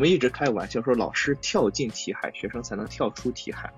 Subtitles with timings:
[0.00, 3.70] 我们一直开玩笑说，老师跳进题海，学生才能跳出题海。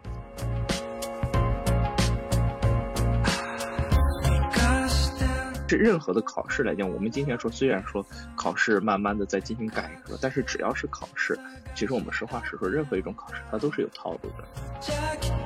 [5.66, 11.36] 这任何的考试来讲，我们今天说，虽然说考试慢慢的在进行改革，但是只要是考试，
[11.74, 15.41] 其实我们实话实说，任何一种考试它都是有套路的。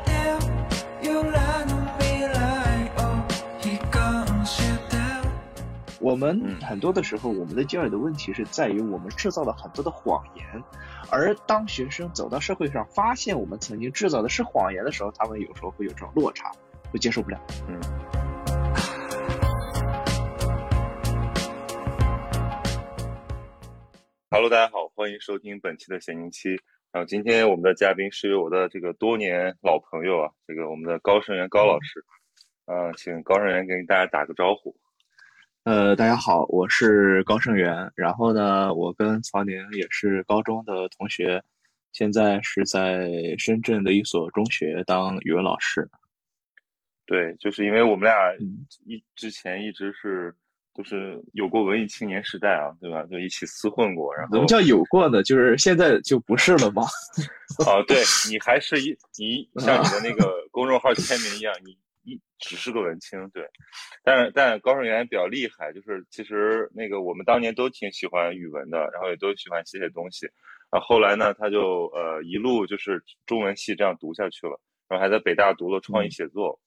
[5.98, 10.44] 我们很多的时候，我们的教育的问题是在于我们制造了很多的谎言，
[11.10, 16.52] 而当学生走到社会上，发现我们曾经制造的是谎言的时候，他们有时候会有这种落差，
[16.92, 17.40] 会接受不了。
[17.66, 17.80] 嗯。
[24.30, 26.60] Hello，大家好，欢迎收听本期的闲宁期。
[26.92, 32.04] 然后今天我们的嘉宾是我的这个多年老朋友啊，这个我们的高胜元高老师。
[32.66, 34.76] 嗯，请高胜元跟大家打个招呼。
[35.66, 37.90] 呃，大家好，我是高胜元。
[37.96, 41.42] 然后呢，我跟曹宁也是高中的同学，
[41.90, 45.90] 现在是在深圳的一所中学当语文老师。
[47.04, 48.14] 对，就是因为我们俩
[48.84, 50.32] 一之前一直是
[50.72, 53.02] 都是有过文艺青年时代啊，对吧？
[53.10, 54.14] 就一起厮混过。
[54.14, 55.20] 然后怎么叫有过呢？
[55.24, 56.84] 就是现在就不是了吗？
[57.66, 61.76] 哦，对你还是一你像你的那个公众号签名一样，你。
[62.36, 63.48] 一只是个文青，对，
[64.04, 70.26] 但是但高胜元比较厉害，就是其实那个我们当年都挺喜欢语文的，然后也都喜欢写写东西，
[70.70, 76.60] 啊，后来呢，他就呃一路就是中文系这样读下去了，然后还在北大读了创意写作，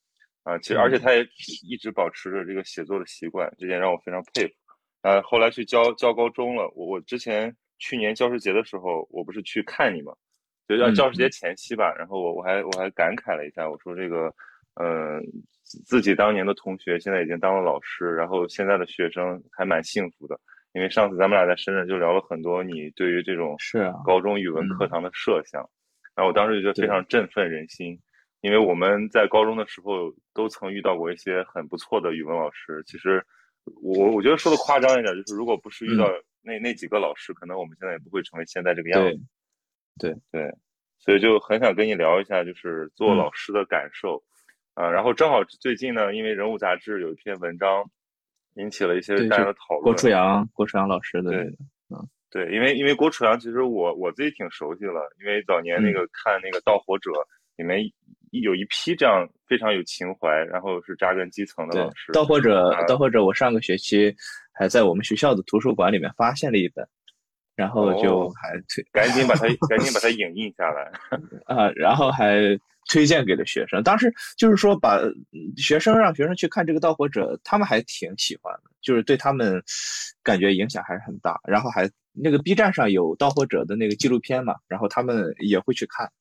[0.44, 1.24] 啊，其实而且他也
[1.70, 4.54] 一直保持着这个写作的习惯，这点让我非常佩服。
[5.02, 10.14] 啊，后来去教教高中了，我我之前去年教师节的时候，我不是去看你嘛，
[10.68, 14.34] 就叫教师节前夕吧，然后我我还我还感慨了一下，我说这个。
[14.82, 15.22] 嗯，
[15.86, 20.40] 自己当年的同学现在已经当了老师，然后现在的学生还蛮幸福的。
[20.74, 25.62] 因为上次咱们俩在深圳就聊了很多你对于这种是啊高中语文课堂的设想，
[26.16, 28.00] 然后我当时就觉得非常振奋人心。
[28.42, 32.82] 因为我们在高中的时候都曾遇到过一些很不错的语文老师。
[32.86, 33.22] 其实
[33.82, 36.06] 我我觉得说的夸张一点，就是如果不是遇到
[36.42, 39.20] 那那几个老师，可能我们现在也不会成为现在这个样子。
[40.00, 40.50] 对对，
[41.00, 44.24] 所以就很想跟你聊一下，就是做老师的感受。
[44.80, 47.84] 啊，然后正好最近呢，因为人物杂志有一篇文章，
[48.56, 49.84] 引起了一些大家的讨论。
[49.84, 51.40] 郭楚阳，郭楚阳老师的，对
[51.90, 52.00] 嗯，
[52.32, 57.12] 对，因为因为郭楚阳其实我我自己挺熟悉了，因为早年那个看那个《盗火者》
[57.58, 57.82] 里面
[58.32, 62.14] 有一批这样非常有情怀，然后是扎根基层的老师。
[62.14, 64.16] 盗火者，盗火者，我上个学期
[64.54, 66.88] 还在我们学校的图书馆里面发现了一本，
[67.54, 68.54] 然后就还
[68.94, 70.90] 赶紧把它 赶紧把它影印下来
[71.54, 72.58] 啊，然后还。
[72.90, 75.00] 推荐给了学生，当时就是说把
[75.56, 79.64] 学生让学生去看这个《盗火者》，他们还挺喜欢的，就是对他们
[80.24, 81.40] 感觉影响还是很大。
[81.48, 86.12] 然后还那个 B 站上有《盗火者》的那个纪录片嘛，然后他们也会去看，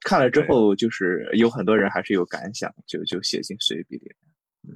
[0.00, 4.12] 看了之后就是有很多人还是有感想，就就写进随笔里。
[4.68, 4.74] 嗯，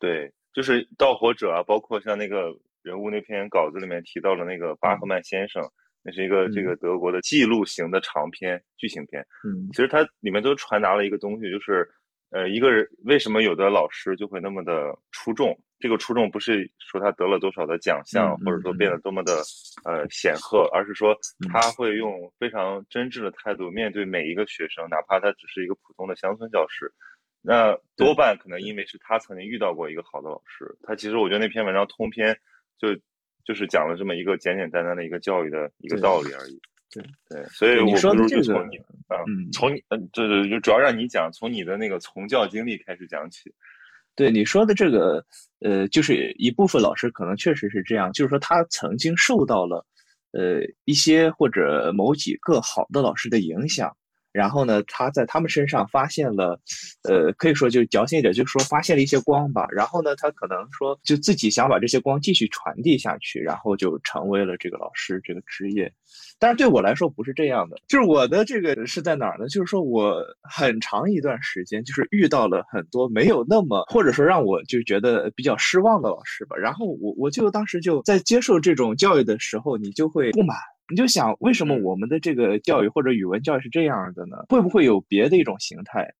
[0.00, 2.52] 对，就是《盗火者》啊，包括像那个
[2.82, 5.62] 人物那篇稿子里面提到了那个巴赫曼先生。
[6.06, 11.84] 那是一个这个德国的记录型的长篇剧情片，嗯，其实它里面都传达了一个东西，就是，
[12.30, 15.58] 呃，一个人为什么有的老师就会那么的出众？
[15.80, 19.42] 这个出众不是说他得了多少的奖项，或者说变得多么的
[19.84, 21.12] 呃显赫，而是说
[21.50, 26.88] 他会用非常真挚的态度面对每一个学生，哪怕他只是一个普通的乡村教师，
[27.42, 30.72] 那多半可能因为是他曾经遇到过一个好的老师。
[30.84, 32.38] 他其实我觉得那篇文章通篇
[32.78, 32.96] 就。
[33.46, 36.60] 就是讲了这么一个简简单单的一个教育的一个道理而已。
[36.92, 43.52] 对对，所以你说的这个，嗯，从你嗯，对对，就主要让你讲，从你的那个从教经历开始讲起。
[44.14, 45.24] 对你说的这个，
[45.60, 49.84] 呃，就是一部分老师可能确实是这样，就是说他曾经受到了
[50.32, 53.94] 呃一些或者某几个好的老师的影响。
[54.36, 56.60] 然后呢，他在他们身上发现了，
[57.08, 59.66] 呃，可以说就矫情一点，就是说发现了一些光吧。
[59.70, 65.90] 然后呢，他可能说就自己想把这些光继续传递下去，然后就成为了这个老师这个职业。
[66.38, 69.48] 但是对我来说不是这样的，就是我的这个是在哪儿呢？
[69.48, 76.56] 就是说我很长一段时间就是遇到了很多没有那么或者说让我就觉得比较失望的老师吧。
[76.56, 80.56] 然后我我就当时就在接受这种教育的时候，你就会不满。
[80.88, 84.36] 你就想，为什么我们的这个教育或者语文教育是这样的呢？
[84.48, 86.14] 会不会有别的一种形态？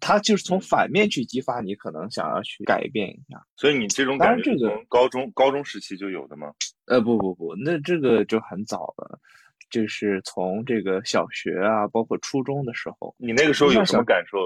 [0.00, 3.44] 它就是从反面去激发你，可能想要去改变一下。
[3.56, 6.52] 所以你这种感觉从高中高中时期就有的吗？
[6.86, 9.18] 呃，不不不，那这个就很早了，
[9.70, 13.14] 就是从这个小学啊，包括初中的时候。
[13.18, 14.38] 你那个时候有什么感受？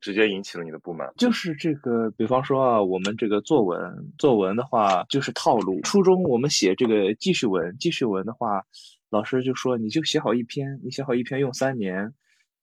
[0.00, 3.78] 直接引起了你的不满，就是这个，比方说啊，我们这个作文，
[4.16, 5.78] 作文的话就是套路。
[5.82, 8.64] 初中我们写这个记叙文，记叙文的话，
[9.08, 12.12] 老师就说你就写好一篇，你写好一篇用三年，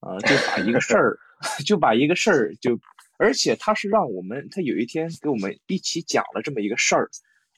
[0.02, 1.18] 呃，就把一个事儿，
[1.66, 2.78] 就把一个事儿就，
[3.18, 7.10] 而且他是让我们，他有一天给我们一起讲了这么一个事儿，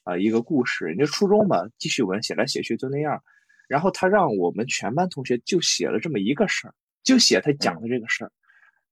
[0.04, 0.86] 啊，一个故事。
[0.86, 3.24] 人家初中嘛，记叙文写来写去就那样，
[3.68, 6.74] 然后他让我们全班同学就写了这么一个事儿，
[7.04, 8.32] 就写他讲的这个事儿，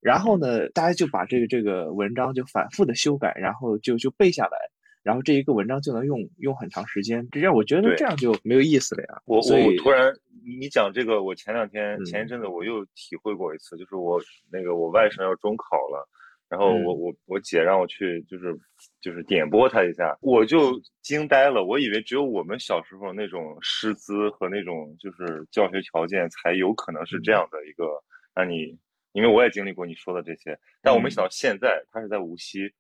[0.02, 4.58] 然后呢，大家就把这个这个文章就反复的修改，然后就就背下来。
[5.04, 9.22] 然后这一个文章就能用用很长时间，这样我觉得这样就没有意思了呀。
[9.26, 10.14] 我我我突然
[10.60, 16.08] 你讲这个，我前两天前一阵子我又体会过一次，就是我那个我外甥要中考了，
[16.48, 18.58] 然后我我我姐让我去就是
[19.02, 28.02] 就是点拨他一下，我就惊呆了，我以为只有我们小时候那种师资和那种就是教学条件才有可能是这样的一个
[28.34, 28.78] 让你，
[29.12, 32.74] 因为我也经历过你说的这些，但我没想到现在他是在无锡。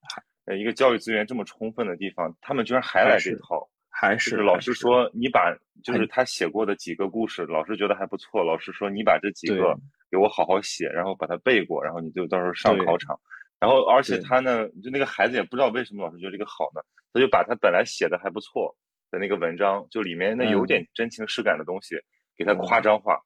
[0.45, 9.77] 呃，一个教育资源这么充分的地方，他们居然还来这套，还是老师说你把就是他写过的几个故事，老师觉得还不错，老师说你把这几个
[10.11, 13.19] 给我好好写，然后把它背过，然后你就到时候上考场。
[13.59, 16.81] 然后而且他呢，就那个孩子也不知道为什么老师觉得这个好呢，
[17.13, 18.75] 他就把他本来写的还不错
[19.09, 21.95] 的那个文章，就里面那有点真情实感的东西，
[22.35, 23.21] 给他夸张化。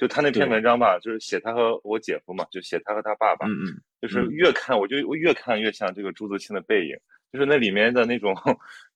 [0.00, 6.96] 就他那篇文章吧，就是写他和我姐夫嘛，就写他和他爸爸，嗯嗯，就是越看我就我越看越像这个朱自清的背影，
[7.30, 8.34] 就是那里面的那种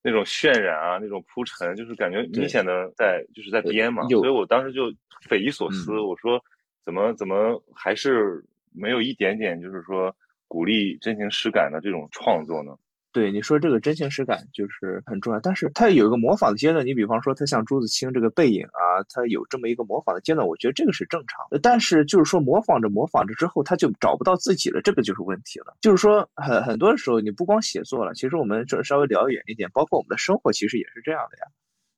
[0.02, 4.90] 那种渲染啊，那种铺陈，就是感觉明显的在就是在编嘛，所以我当时就
[5.28, 6.42] 匪夷所思，我说
[6.82, 8.42] 怎么怎么还是
[8.72, 10.16] 没有一点点就是说
[10.48, 12.72] 鼓励真情实感的这种创作呢？
[13.14, 16.84] 对你说这个真情实感就是很重要，但是它有一个模仿的阶段。
[16.84, 21.46] 你比方说，他像朱自清这个背影啊，他有这么一个模仿的阶段，我觉得这个是正常。
[21.62, 25.76] 但是就是说模仿着模仿着之后，他就找不到自己了，这个就是问题了。
[25.80, 31.44] 就是说很很多时候你不光写作了，其实我们这稍微聊远一点，包括我们的生活其实也是这样的呀。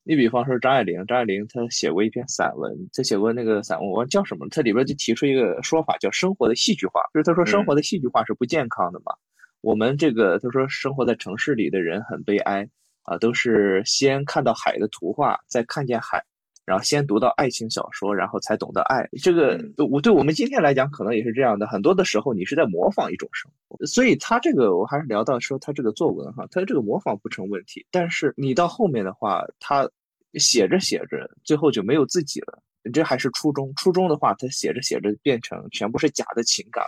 [0.04, 9.14] 你比方说张爱玲，张爱玲她写过一篇散文，她写过那个散文，我忘叫什么，她里边就提出一个说法叫生活的戏剧化，就是她说生活的戏剧化是不健康的嘛。
[9.60, 12.68] 我们这个他说生活在城市里的人很悲哀
[13.02, 16.24] 啊，都是先看到海的图画，再看见海，
[16.64, 19.08] 然后先读到爱情小说，然后才懂得爱。
[19.22, 19.60] 这个
[19.90, 23.84] 我对我们今天来讲可能也是这样的，很多的时候你是在模仿一种生活。
[23.86, 29.88] 所以他这个我还是聊到说他这个作文哈，他这个模仿不成问题，但是你到后面的话，他
[30.34, 32.62] 写着写着最后就没有自己了。
[32.92, 36.84] 这还是初中，初中的话他写着写着变成全部是假的情感。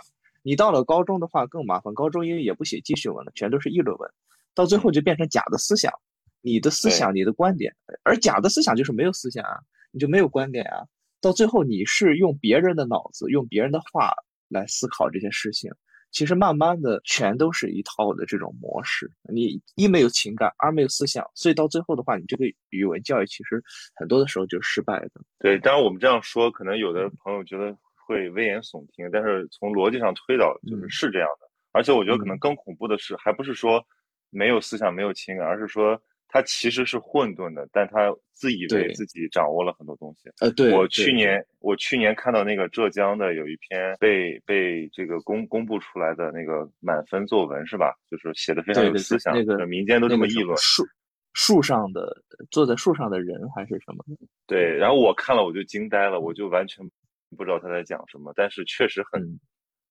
[0.49, 4.11] 你到了高中的话更麻烦，高中因为也不写记叙文了，全都是议论文，
[4.55, 5.93] 到最后就变成假的思想，
[6.41, 7.71] 你的思想、你的观点，
[8.03, 9.59] 而假的思想就是没有思想啊，
[9.91, 10.81] 你就没有观点啊，
[11.21, 14.11] 到最后你是用别人的脑子、用别人的话
[14.47, 15.71] 来思考这些事情，
[16.09, 23.63] 其实慢慢的全都是一套的这种模式，你一没有情感，二没有思想，所以到最后的话，你这个语文教育其实
[23.93, 25.11] 很多的时候就是失败的。
[25.37, 27.77] 对，当然我们这样说，可能有的朋友觉得。
[28.09, 31.47] 会危言耸听，但是从逻辑上推导，就是是这样的。
[31.73, 33.79] 而且我觉得可能更恐怖的是，还不是说
[34.31, 40.27] 没有思想、没有情感，而是说他其实是混沌的，但他自以为自己掌握了很多东西。
[40.41, 40.73] 呃，对。
[40.73, 47.93] 我去年我去年看到那个浙江的有一篇被被这个公公布出来的那个满分作文是吧？
[48.09, 50.57] 就是写的非常有思想，那个民间都这么议论。
[50.57, 50.83] 树
[51.33, 54.03] 树上的坐在树上的人还是什么？
[54.47, 54.75] 对。
[54.75, 56.83] 然后我看了我就惊呆了，我就完全。
[57.35, 59.21] 不知道他在讲什么，但是确实很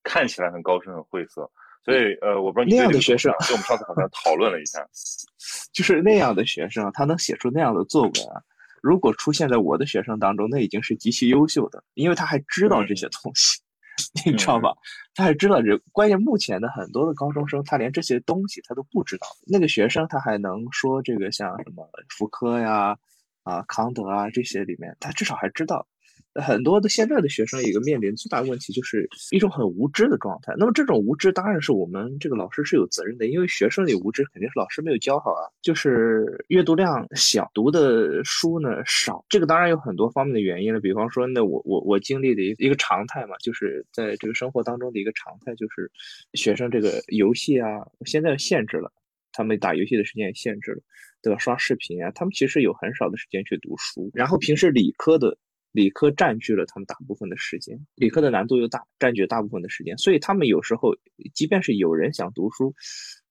[0.03, 1.49] 看起来很高深、很晦涩。
[1.85, 4.85] 所以，呃，我不知道你那样的学生，就我们上次好像 讨论了一下，
[5.73, 8.43] 就是那样的学生，他能写出那样的作文啊，
[8.83, 13.61] 如果出现在我的学生当中，那已经是极其优秀的，因为他还知道这些东西，
[14.25, 14.75] 你知道吧？
[15.15, 15.77] 他还知道这。
[15.93, 19.25] 关键目前的很多的高中生，他连这些东西他都不知道。
[19.47, 22.97] 那个学生他还能说这个像什么福柯呀、
[23.43, 25.87] 啊康德啊这些里面，他至少还知道。
[26.35, 30.53] 很多的现在的学生一个面临最大的问题就是一种很无知的状态。
[30.57, 35.49] 那么这种无知当然是我们这个老师是有责任的，因为学生的无知肯定是老师没有教好啊。
[35.61, 40.79] 就是阅读量小，读的书呢少，这个当然有很多方面的原因了。
[40.79, 45.91] 比方说，那我我我经历的一一个常态嘛，就是在这个生活当中的一个常态，就是
[46.35, 47.67] 学生这个游戏啊，
[48.05, 48.91] 现在限制了
[49.31, 50.81] 他们打游戏的时间也限制了，
[51.21, 51.39] 对吧？
[51.39, 54.09] 刷视频啊，他们其实有很少的时间去读书。
[54.13, 55.37] 然后平时理科的。
[55.71, 60.95] 理科占据了他们大部分的时间，理科的难度又大，占据了大部分的时间，所以他们有时候，
[61.33, 62.73] 即便是有人想读书，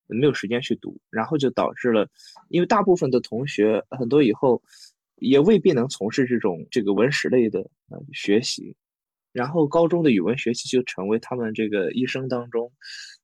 [0.06, 2.08] 没有时间去读，然后就导致了，
[2.48, 4.62] 因为大部分的同学很多以后
[5.16, 8.76] 也未必能从事这种这个文史类的呃学习，
[9.32, 12.72] 然后高中的语文学习就成为他们这个一生当中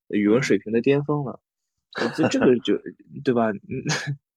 [0.08, 1.40] 语文水平的巅峰了，
[2.16, 2.76] 这这个就
[3.22, 3.52] 对吧？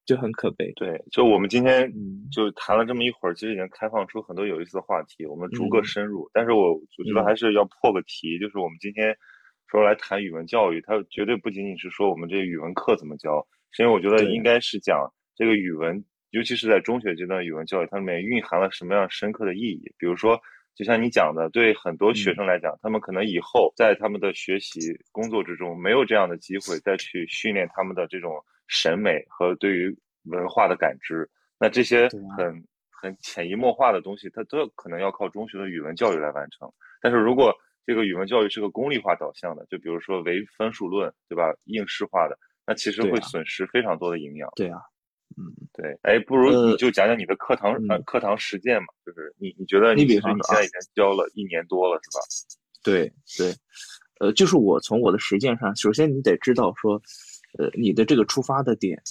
[0.08, 0.10] 嗯。
[0.10, 0.72] 就很可悲。
[0.78, 1.92] 对，就我们今天
[2.32, 6.30] 就谈了这么一会儿，其实已经开放出很多有意思的话题，我们逐个深入。
[6.34, 9.14] 但是我我觉得还是要破个题，就是我们今天
[9.68, 14.98] 说来谈语文教育，它绝对不仅仅是说我们这个语文课怎么教，是因为我觉得应该是讲
[15.36, 19.92] 这个语文，尤其是在中学阶段语文教育，它里面蕴含了什么样深刻的意义。
[19.98, 20.40] 比如说，
[20.74, 24.80] 就像你讲的，对很多学生来讲，他们可能以后在他们的学习
[25.12, 28.32] 工作之中没有这样的机会再去训练他们的这种
[28.68, 31.30] 审美和对于文化的感知。
[31.60, 32.08] 那这些
[32.38, 36.72] 很很潜移默化的东西，它都可能要靠中学的语文教育来完成。
[37.02, 37.54] 但是如果
[37.86, 41.54] 这个语文教育是个功利化导向的，就比如说唯分数论，对吧？
[41.64, 44.50] 应试化的，那其实会损失非常多的营养。
[44.56, 44.82] 对啊，
[45.38, 45.98] 嗯，对。
[46.02, 52.20] 哎，不如你就讲讲你的课堂呃课堂实践嘛，就是你你觉得你比方你现在已经教了一年多了，是吧？
[52.84, 53.54] 对对，
[54.20, 57.02] 呃，就是我从我的实践上，首先你得知道说，
[57.58, 59.02] 呃，你的这个出发的点。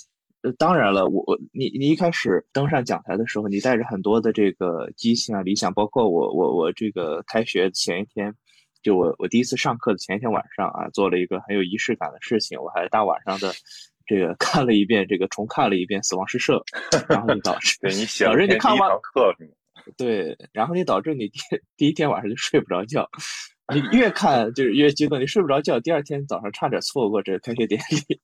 [0.42, 8.32] 呃当然了，我我你你一开始登上讲台的时候，你带着很多的这个激情啊、理想，包括我我我这个开学前一天，
[8.82, 13.52] 就我我第一次上课的前一天晚上啊，做了一个很有仪式感的事情，我还大晚上的
[14.06, 16.62] 这个看了一遍这个重看了一遍《死亡诗社》，
[17.08, 19.34] 然后就导致对你写导致你看完课？
[19.96, 21.40] 对，然后你导致你第
[21.76, 23.08] 第一天晚上就睡不着觉，
[23.74, 28.20] 你越看就是越激动，你睡不着觉，第二天早上差点错过这个开学典礼，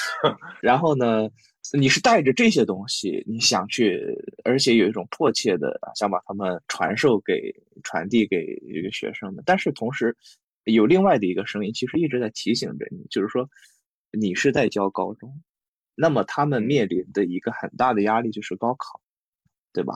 [0.60, 1.28] 然后呢？
[1.74, 4.04] 你是带着这些东西，你想去，
[4.44, 8.44] 而且有一种迫切的想把它们传授给、传递给
[8.74, 9.42] 这个学生的。
[9.46, 10.14] 但是同时，
[10.64, 13.48] 有另外的一个声音，其实一直在提醒着你，就是说，
[14.10, 15.40] 你是在教高中，
[15.94, 19.00] 那么他们面临的一个很大的压力就是高考，
[19.72, 19.94] 对吧？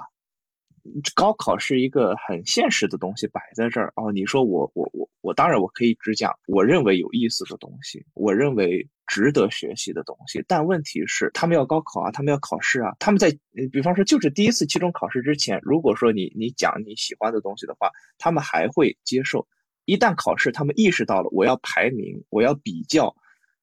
[1.15, 4.13] 高考是一个很现实的东西摆在这儿哦。
[4.13, 10.45] 你说我我我我，当然我可以只讲我认为有意思的东西，我认为值得学习的东西。
[10.47, 12.95] 但问题是，他们要高考啊，他们要考试啊。
[12.99, 13.31] 他们在
[13.73, 19.47] 比方说就是第一次期中考试之前，如果说你你讲你喜欢的东西的话，他们还会接受。
[19.85, 23.15] 一旦考试，他们意识到了我要排名，我要比较，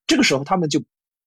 [0.06, 0.82] 这个时候他们就。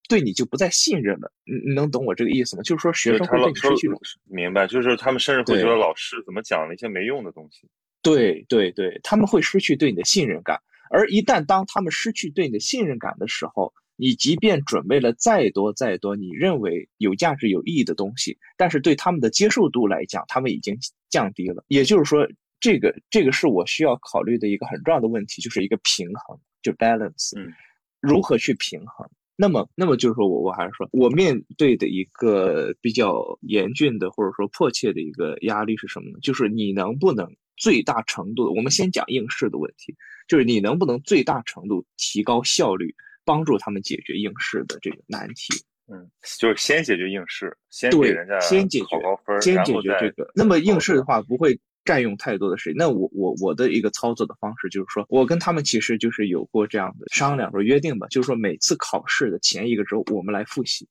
[0.07, 2.63] 对你就不再信任了，你你能懂我这个意思吗？
[2.63, 3.89] 就是说学生会对你失去
[4.25, 7.67] 明白，就是他们甚至会觉得老师怎么讲了一些没用的东西。
[8.01, 20.77] 对对对，他们会失去对你的信任感，而一旦当他们失去对你的信任感的时候，你即便准备了再多再多你认为有价值有意义的东西，但是对他们的接受度来讲，他们已经
[21.09, 21.65] 降低了。
[21.67, 22.25] 也就是说，
[22.59, 27.51] 这个这个是我需要考虑的一个很重要的问题，就是一个平衡，就 balance，嗯，
[27.99, 29.09] 如何去平衡？
[29.39, 36.17] 那么，那么就是说我我还是说，我面对的一个比较严峻的或者说迫切的一个压力是什么呢？
[36.23, 39.95] 就是你能不能最大程度的，我们先讲应试的问题，
[40.27, 45.53] 就是你能不能最大程度提高效率，帮助他们解决应试的这个难题？
[45.93, 50.29] 嗯，就是先解决应试，先给人家先解决考高分，先解决这个。
[50.33, 51.57] 那么应试的话不会。
[51.87, 60.87] 占用太多的时间，那我我我的一个操作的方式就是说，我跟他们其实就是有过这样的商量或约定吧，就是说每次考试的前一个周我们来复习，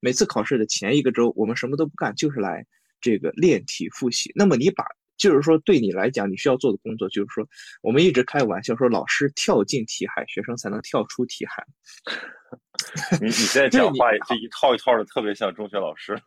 [0.00, 2.66] 每次考试的前一个周我们什么都不干，就是来
[3.00, 4.30] 这个练题复习。
[4.34, 4.84] 那么你把
[5.16, 7.48] 就是说对你来讲你需要做的工作，就是说
[7.82, 11.64] 我们一直开玩笑说老师跳进题海，学生才能跳出题海。
[13.20, 16.20] 你你现在 讲话这一套一套的，特别像中学老师。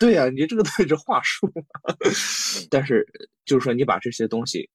[0.00, 1.52] 对呀，你这个都是话术，
[2.70, 3.06] 但是
[3.44, 4.70] 就是说你把这些东西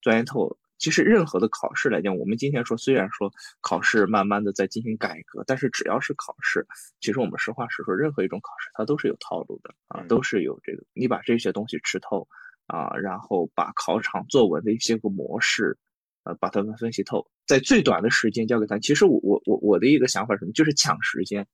[0.00, 6.64] 钻研透，其实任何的考试来讲，我们今天说虽然说考试慢慢的在进行改革，但是只要是考试，
[7.00, 12.28] 其实我们实话实说，任何一种考试它都是有套路的啊，都是有这个，你把这些东西吃透
[12.68, 15.76] 啊，然后把考场作文的一些个模式，
[16.22, 18.78] 呃，把它们分析透，在最短的时间交给他。
[18.78, 20.52] 其实我我我我的一个想法是什么？
[20.52, 21.44] 就是抢时间，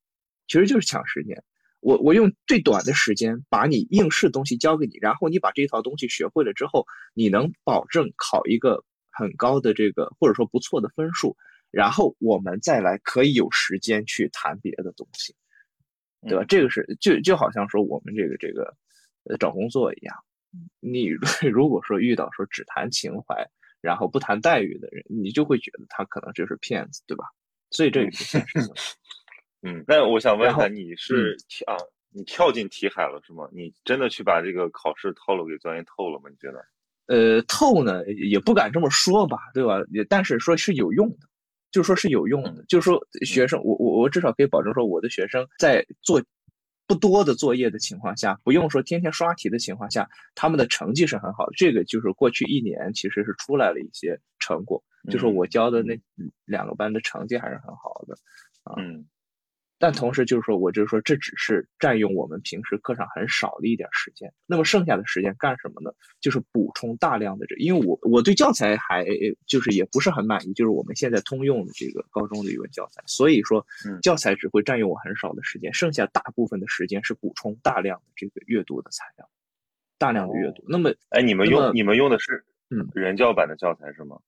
[0.49, 1.43] 其实就是抢时间。
[1.87, 11.37] 我我用最短的时间把你应试东西教给你，然后你把这套东西学会了之后，你能保证考一个很高的这个或者说不错的分数，
[11.71, 15.37] 然后我们再来可以有时间去谈别的东西，
[16.23, 16.45] 对吧？
[16.49, 18.75] 这个是就就好像说我们这个这个
[19.31, 20.17] 呃找工作一样，
[20.81, 21.07] 你
[21.53, 23.49] 如果说遇到说只谈情怀，
[23.81, 27.27] 然后不谈待遇的人，你就会觉得他可能就是骗子，对吧？
[27.71, 28.75] 所以这也是现实的。
[29.67, 31.77] 嗯，那我想问一下，你是跳啊？
[32.13, 33.49] 你跳进题海了是吗？
[33.53, 36.31] 你真的去把这个考试套路给钻研透了吗？
[36.31, 36.65] 你觉得？
[37.07, 39.83] 呃，透呢也不敢这么说吧，对吧？
[39.91, 41.29] 也但是说是有用的，
[41.73, 46.23] 就说是有用的，就是说学生，我我我至少可以保证说，我的学生在做
[46.87, 51.53] 不多的作业的情况下，不用说天天刷题的情况下，他们的成绩是很好的。
[51.57, 55.99] 这个就是过去一年其实是出来了一些成果，就是我教的那
[56.45, 58.17] 两个班的成绩还是很好的
[58.63, 58.75] 啊。
[58.79, 59.05] 嗯。
[59.79, 64.33] 但同时就是说，我就是说，这只是占用我们平时课上很少的一点时间。
[64.47, 65.91] 那么剩下的时间干什么呢？
[66.21, 69.05] 就是补充大量的这，因为我我对教材还
[69.47, 73.67] 就是也不是很满意，就是我们现在通用的这个高中的语文教材，所以说
[74.01, 79.29] 教材只会占用我很少的时间，剩下大部分的时间是补充大量的这个阅读的材料，
[79.99, 80.65] 大量的阅读。
[80.67, 84.19] 那么，哎，你们用你们用的是嗯人教版的教材是吗？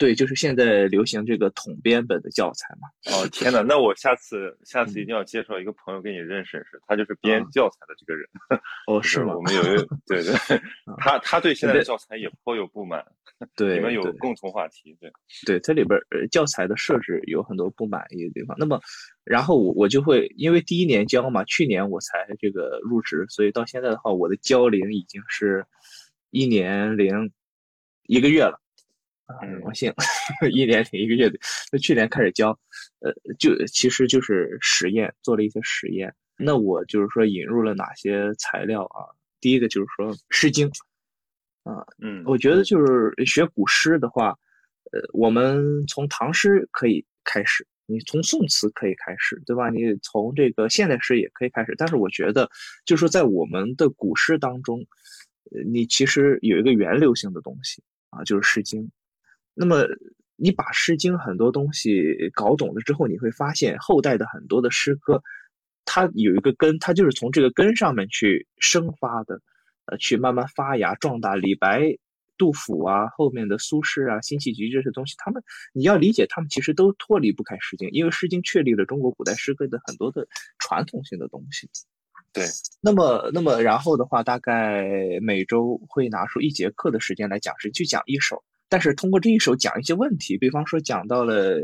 [0.00, 2.88] 对，就是现在流行这个统编本的教材嘛。
[3.12, 3.60] 哦，天哪！
[3.60, 8.26] 那我下次下次一定要介绍一个朋友给你认识认识，他就是编教材的这个人。
[8.86, 9.36] 哦， 是吗？
[9.36, 10.32] 我们有一个， 对对，
[10.96, 13.04] 他他对现在的教材也颇有不满。
[13.54, 14.96] 对，你们有共同话题。
[14.98, 15.12] 对，
[15.44, 18.56] 对，这里边教材的设置有很多不满意的地方。
[18.58, 18.80] 那么，
[19.22, 25.66] 然后我我就会因为第一年教嘛，去年我才这个入职，所以到现在的话，我的教龄已经是
[26.30, 27.30] 一年零
[28.06, 28.58] 一个月了。
[29.40, 29.92] 很荣幸，
[30.52, 31.38] 一年停一个月的。
[31.70, 32.58] 那去年开始教，
[33.00, 36.14] 呃，就其实就是实验，做了一些实验。
[36.36, 39.04] 那我就是说引入了哪些材料啊？
[39.40, 40.70] 第一个就是说《诗经》，
[41.70, 44.30] 啊，嗯，我觉得就是学古诗的话，
[44.92, 49.68] 呃，我们从唐诗可以开始，你从宋词可以开始，对吧？
[49.68, 51.74] 你从这个现代诗也可以开始。
[51.76, 52.50] 但是我觉得，
[52.86, 54.86] 就是说在我们的古诗当中，
[55.52, 58.82] 呃，你其实有一个源流性的东西啊，就是《诗经》。
[59.54, 59.84] 那么，
[60.36, 65.22] 你把《诗经》很多东西搞懂了之后，你会发现后代的很多的诗歌，
[65.84, 69.40] 它有一个根，它就是从这个根上面去生发的，
[69.86, 71.36] 呃，去慢慢发芽壮大。
[71.36, 71.98] 李白、
[72.38, 75.42] 杜甫啊，后面的苏轼啊、辛弃疾这些东西，他们
[75.74, 80.26] 你要理解，他们其实都脱离不开《诗经》，因为《诗经》确立了中国古代诗歌的很多的
[80.58, 81.68] 传统性的东西。
[82.32, 82.46] 对，
[82.80, 88.42] 那么，那么然后的话，大概每周会拿出一节课的时间来讲诗，去讲一首。
[88.70, 91.58] 但是通过这一首讲一些问题，比方说讲到了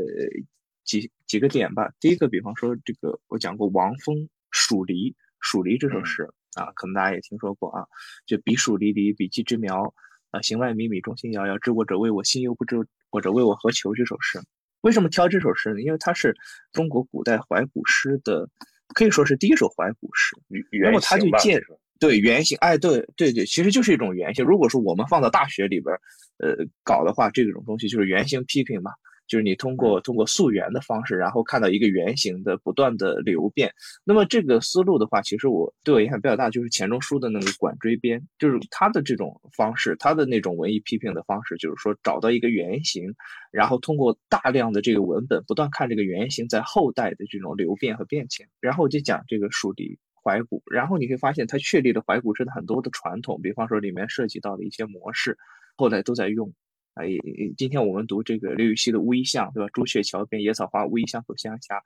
[0.83, 1.91] 几几个点吧。
[2.01, 4.15] 第一个，比方说这个我讲过王峰
[4.51, 7.87] 《蜀离》，《蜀离》这首诗啊，可能大家也听说过啊。
[8.25, 9.93] 就彼黍离离，彼稷之苗
[10.31, 11.57] 啊，行万里，米中心遥遥。
[11.59, 12.75] 知我者谓我心忧，不知
[13.09, 13.95] 我者谓我何求。
[13.95, 14.39] 这首诗
[14.81, 15.81] 为什么挑这首诗呢？
[15.81, 16.35] 因为它是
[16.73, 18.49] 中国古代怀古诗的，
[18.93, 20.35] 可以说是第一首怀古诗。
[20.83, 21.57] 那么它就借
[21.99, 24.45] 对原型，哎，对对对，其实就是一种原型。
[24.45, 25.95] 如果说我们放到大学里边，
[26.37, 28.91] 呃，搞的话，这种东西就是原型批评嘛，
[29.27, 33.73] 就是你通过通过溯源的方式，然后看到一个原型的不断的流变。
[34.03, 43.13] 那么这个思路的话，其实我对我影响比较大，就是钱钟书的那个《管锥编》，就是他的这种方式，他的那种文艺批评的方式，就是说找到一个原型，
[43.51, 48.47] 然后通过大量的这个文本，不断看这个原型在后代的这种流变和变迁。
[48.61, 55.37] 然后我就讲这个树立怀古，然后你会发现它确立了怀古真的很多的传统，比方说里面涉及到的一些模式。
[55.75, 56.53] 后来都在用，
[56.95, 57.07] 哎，
[57.55, 59.69] 今天我们读这个刘禹锡的《乌衣巷》，对吧？
[59.73, 61.81] 朱雀桥边野草花，乌衣巷口香霞。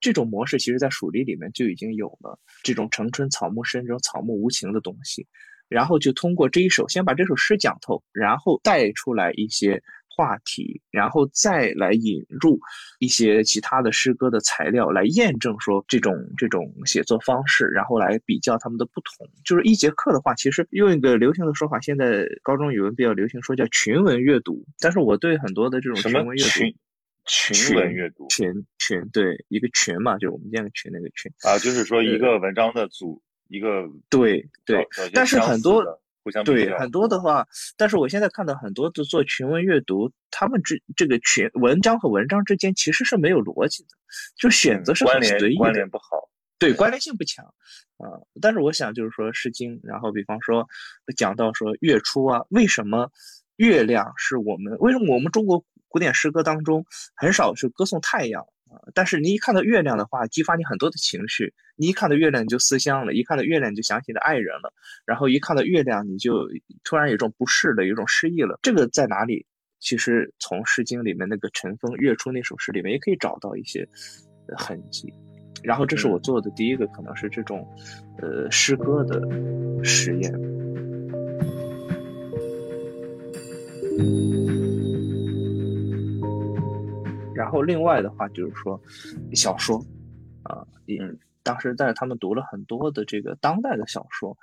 [0.00, 5.26] 这种模式其实在《蜀地》里面就已经有了，这种城春草木深，这种草木无情的东西。
[5.68, 9.82] 然后就通过这一首，先把这首诗讲透，然后带出来一些。
[10.16, 12.58] 话题，然后再来引入
[13.00, 19.28] 一些其他的诗歌的材料，来验证说这种这种写作方式，然后来比较他们的不同。
[19.44, 24.64] 就是一节课的话，其实用一个流行的说法，现在高中语文比较流行说叫群文阅读。
[24.80, 26.60] 但是我对很多的这种群文阅读，
[27.26, 35.84] 群文阅读，群群对一个群嘛，就是我们建个群那个群啊，就是说一个文章的组一个对对，但是很多。
[36.44, 43.90] 对很多的话，但是我现在看到很多的做群文阅读，他们之这个群文章和文章之间其实是没有逻辑的，
[44.36, 47.44] 就选择是很随意的，关联不好，对关联性不强
[47.98, 48.20] 啊。
[48.40, 50.66] 但是我想就是说《诗经》，然后比方说
[51.16, 53.10] 讲到说月初啊，为什么
[53.56, 54.76] 月亮是我们？
[54.78, 56.84] 为什么我们中国古典诗歌当中
[57.14, 58.44] 很少去歌颂太阳？
[58.94, 61.54] 但是你一看到月亮的话，激发你很多的情绪。
[61.76, 64.72] 你一看到月亮你就思乡了，一看到月亮你就想起了爱人了，
[65.04, 66.48] 然后一看到月亮你就
[66.84, 68.58] 突然有种不适的，有种失意了。
[68.62, 69.46] 这个在哪里？
[69.78, 73.86] 其实从《诗经》里面那个“晨风月出”那首诗里面也可以找到一些
[74.56, 75.12] 痕迹。
[75.62, 77.66] 然后这是我做的第一个，可能是这种
[78.18, 79.20] 呃诗歌的
[79.84, 80.32] 实验。
[87.36, 88.80] 然后另外的话就是说，
[89.34, 89.76] 小说，
[90.42, 94.34] 啊，嗯，当时带着他们读了很多的这个当代的小说，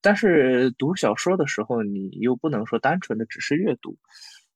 [0.00, 3.98] 但是读小说的时候，你又不能说单纯的只是阅读，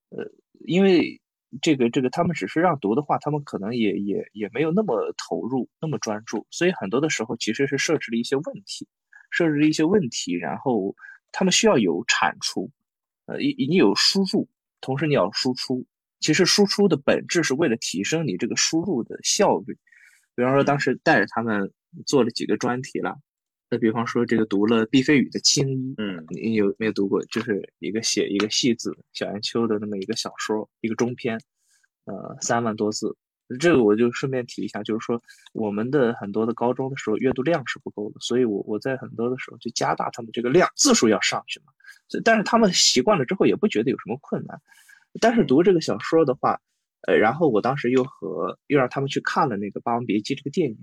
[0.09, 0.25] 呃，
[0.66, 1.20] 因为
[1.61, 8.88] 这个这个他们只是让读的话，他们可能也也也没有那么投入，那么专注，所以很多的时候其实是设置了一些问题，
[9.31, 10.97] 设置了一些问题，然后
[11.33, 12.70] 他们需要有产出，
[13.27, 14.49] 呃，你你有输入，
[14.81, 15.85] 同时你要输出。
[16.24, 19.76] 其实输出的本质是为了提升你这个输入的效率，
[20.34, 21.70] 比方说当时带着他们
[22.06, 23.18] 做了几个专题了。
[23.68, 27.22] 那比方说这个读了毕飞宇的《青衣》，嗯，你有没有读过？
[27.26, 31.38] 就是一个写一个戏子小岩丘的那么一个小说，一个中篇，
[32.06, 33.14] 呃，三万多字。
[33.60, 41.66] 这个我就顺便提一下，就是说我们的很多的高中的时候阅读量是不够的，所以我我在很多的时候就加大他们这个量，字数要上去嘛。
[42.24, 44.58] 但是他们习惯了之后也不觉得有什么困难。
[45.20, 46.61] 但是读这个小说的话，
[47.07, 50.77] 呃，然后我当时又和又让他们去看了那个《霸王别姬》这个电影，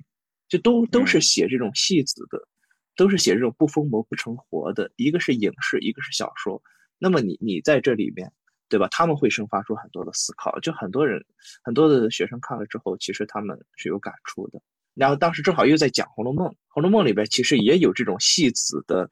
[0.48, 2.48] 就都都是写这种戏子的，
[2.96, 6.62] 都是写这种不疯魔不成活的，一个是影视，一个是小说。
[6.98, 8.32] 那么你你在这里面。
[8.72, 8.88] 对吧？
[8.90, 11.22] 他们会生发出很多的思考，就很多人、
[11.62, 14.62] 很多的学生看了之后，其实他们是有感触的。
[14.94, 19.10] 然后当时正好又在讲《红楼梦》，《红楼梦》里边其实也有这种戏子的，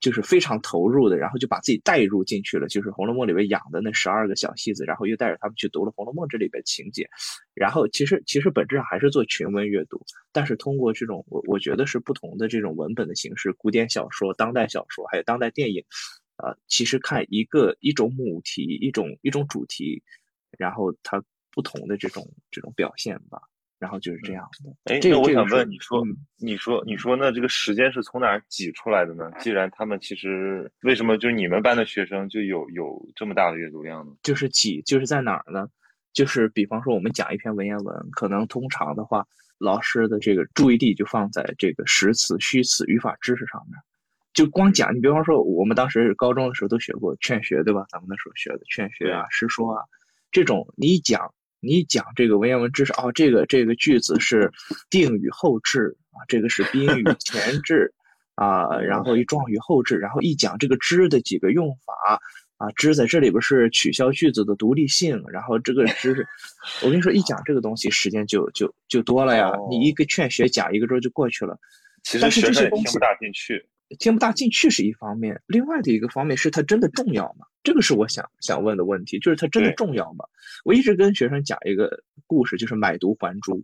[0.00, 2.68] 就是非常投入的，然后就把自己带入进去了。
[2.68, 7.08] 就是《红楼梦》里边养的那十二个小戏子，然后又带着他们去读了《红楼梦》这里边情节。
[7.54, 10.00] 然后其实其实本质上还是做群文阅读，
[10.32, 15.84] 但是通过这种我我觉得是不同的这种文本的形式，古典小说、当代小说还有当代电影。
[16.38, 20.02] 啊，其实看一个一种母题，一种一种主题，
[20.58, 23.40] 然后它不同的这种这种表现吧，
[23.78, 24.94] 然后就是这样的。
[24.94, 26.02] 哎，那我想问你说，
[26.38, 29.30] 你说你说那这个时间是从哪儿挤出来的呢？
[29.38, 34.12] 既然他们其实为什么就是你们班的学生就有有这么大的阅读量呢？
[34.22, 35.68] 就是挤，就是在哪儿呢？
[36.12, 39.26] 就是比方说我们讲一篇文言文，可能通常的话，
[39.58, 43.78] 老师的这个注意力就放在这个实词、虚词、语法知识上面。
[44.32, 47.84] 就光讲，你比方说，我们当时高中的时候都学过《劝学》，对吧？
[47.90, 49.84] 咱们那时候学的《劝学》啊，《诗说》啊，
[50.30, 54.52] 这种你一讲，你一讲这个文言文知识，哦，这个这个句子是
[54.90, 57.92] 定语后置啊，这个是宾语前置
[58.34, 62.20] 啊，然后一状语后置，然后一讲这个“之”的几个用法
[62.58, 66.26] 啊，“之”在这里边是取消句子的独立性，然后这个“之”，
[66.84, 69.50] 我跟你说，一讲这个东西，时间就就就多了呀。
[69.70, 71.58] 你一个《劝学》讲一个周就过去了，
[72.04, 73.66] 其实学生听不大进去。
[73.98, 77.46] 听不大进去是一方面，另外的一个方面是它真的重要吗？
[77.62, 80.24] 这个是我想想问的问题，就是它真的重要吗？
[80.64, 83.62] 我一直跟学生讲一个故事，就是买椟还珠。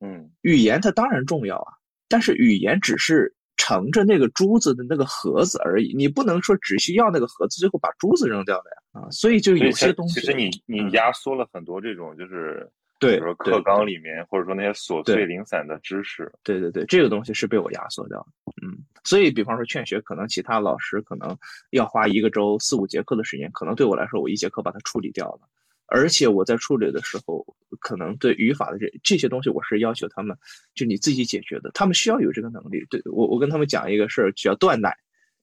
[0.00, 1.72] 嗯，语言它当然重要啊，
[2.08, 9.10] 但是语言只是盛着那个珠子的那个盒子而已，你不能说只需要那个盒子，最后把珠子扔掉了呀啊！
[9.10, 12.70] 所以就有些东西，其实你你压缩了很多这种就是。
[13.04, 18.52] 对，比如说课纲里面，或者说那些琐碎零散的知识，对对对，这个东西是被我压缩掉的。
[18.62, 21.36] 嗯，所以比方说劝学，可能其他老师可能
[21.70, 25.40] 要花一个周四五节课的时间，可能对我来说，我一节课把它处理掉了。
[25.86, 27.44] 而且我在处理的时候，
[27.78, 30.36] 可能对语法的这这些东西，我是要求他们
[30.74, 32.84] 就你自己解决的，他们需要有这个能力。
[32.88, 34.96] 对我，我跟他们讲一个事儿，叫断奶，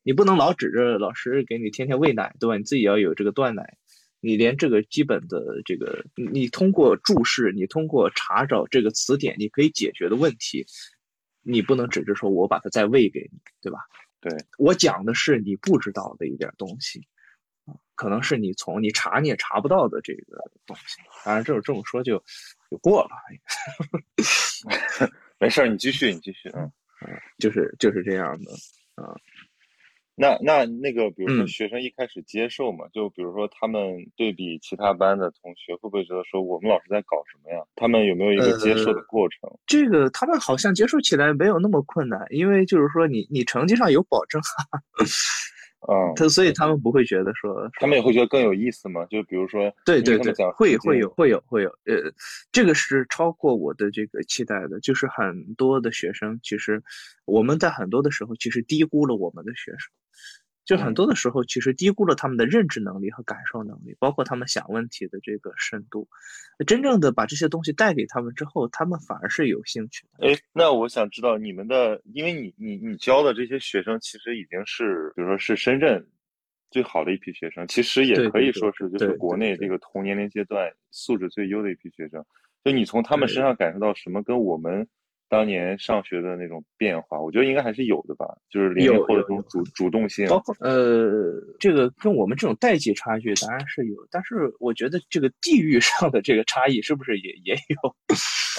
[0.04, 2.58] 你不能老指着老师给你天天喂奶，对吧？
[2.58, 3.78] 你自己要有这个断奶。
[4.22, 10.66] 你连这个基本的这个，你通过注释，你通过查找这个词典，你可以解决的问题，
[11.42, 13.80] 你不能只是说我把它再喂给你，对吧？
[14.22, 17.08] 对我讲的是你不知道的一点东西，
[17.96, 21.02] 可能是你从你查你也查不到的这个东西。
[21.26, 22.24] 当然，这种这么说就
[22.70, 23.10] 就过了。
[25.40, 28.52] 没事儿，你继续，你继续，嗯嗯，就是就是这样的，
[28.94, 29.16] 啊。
[30.16, 33.82] 那那那个，比如说学生一开始接受嘛，就比如说他们
[34.16, 37.64] 对比其他班的同学，会不会觉得说我们老师在搞什么呀？
[37.76, 39.50] 他们有没有一个接受的过程？
[39.66, 44.42] 这个他们好像接受起来没有那么困难，因为就是说你你成绩上有保证。
[45.90, 49.04] 嗯，他所以他们不会觉得说，他们也会觉得更有意思嘛？
[49.06, 52.14] 就比如说，对对对，会会有会有会有，呃，
[52.52, 54.80] 这个是超过我的这个期待的。
[54.80, 56.84] 就是很多的学生，其实
[57.26, 59.92] 我们在很多的时候，其实低估了我们的学生。
[60.64, 66.08] 就很多的时候，其实低估了他们的认知能力和感受能力，包括他们想问题的这个深度。
[66.68, 70.28] 真正的把这些东西带给他们之后，他们反而是有兴趣的。
[70.28, 76.08] 哎，那我想知道你们的，因为你你你教的这些学生，其实已经是，比如说是深圳
[76.70, 82.24] 最好的一批学生，其实也可以说是就是国内这个同年龄阶段素质最优的一批学生。
[82.64, 84.22] 就你从他们身上感受到什么？
[84.22, 84.88] 跟我们。
[85.32, 90.28] 当年上学的那种变化，我觉得应该还是有的吧，就是零零后的这种主主动性。
[90.28, 97.96] 包括呃，这个跟我们这种代际差距当然是有，但是我觉得这个地域上的这个差异是不是也也有？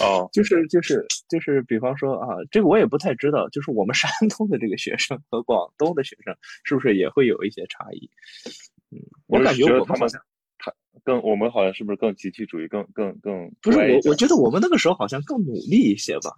[0.02, 8.08] 哦， 就是就是就是，比方说啊，这个我也不太知道，就是我们山东的这个学生和广东的学生是不是也会有一些差异？
[8.90, 10.18] 嗯，我感觉我们好像
[10.56, 10.72] 他
[11.04, 16.32] 更我们好像是不是更集体主义，更更更不是我我觉得我们那个时候好像更努力一些吧。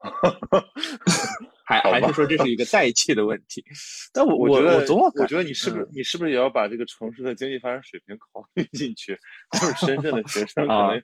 [1.64, 3.64] 还还是说这是一个代际的问题？
[4.12, 4.78] 但我我觉得，
[5.14, 9.16] 我觉得你是不是你是不是也要把这个城市的经济发展水平考虑进去？
[9.52, 11.02] 就是深圳的学生可能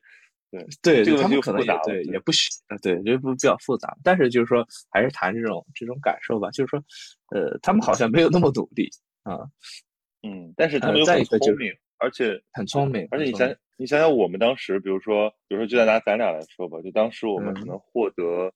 [0.50, 2.02] 对，对，这个他们可能也问题就复杂了。
[2.02, 3.96] 对，也不需呃，对，就不比较复杂。
[4.02, 6.50] 但是就是说，还是谈这种这种感受吧。
[6.50, 6.82] 就是说，
[7.30, 8.88] 呃，他们好像没有那么努力
[9.22, 9.40] 啊，
[10.26, 18.50] 嗯，但是他呃们又很聪明，而且很聪明，而且你想很聪明你想想，我们当时，比如说，比如说，就拿咱俩来说吧，就当时我们可嗯能获得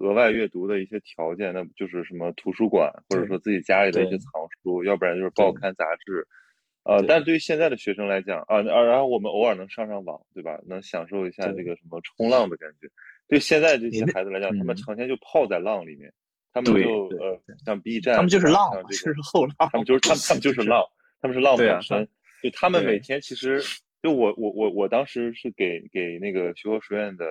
[0.00, 4.32] 额外阅读的一些条件，那就是什么图书馆，或者说自己家里的一些藏
[4.62, 6.26] 书，要不然就是报刊杂志。
[6.82, 10.58] 呃，对但对于现在的学生来讲啊，啊然后我们偶尔能上上网，对吧？
[10.66, 12.88] 能享受一下这个什么冲浪的感觉。
[13.28, 16.12] 对现在这些孩子来讲，他们嗯成天就泡在浪里面，
[16.52, 20.82] 他们对就呃，像 B 站， 他们就是浪这个是后浪，他们就是他们他们就是浪，
[21.20, 22.08] 他们是浪本身。
[22.42, 23.62] 就他们每天其实
[24.02, 27.26] 就我我我我当时是给给那个学科书院的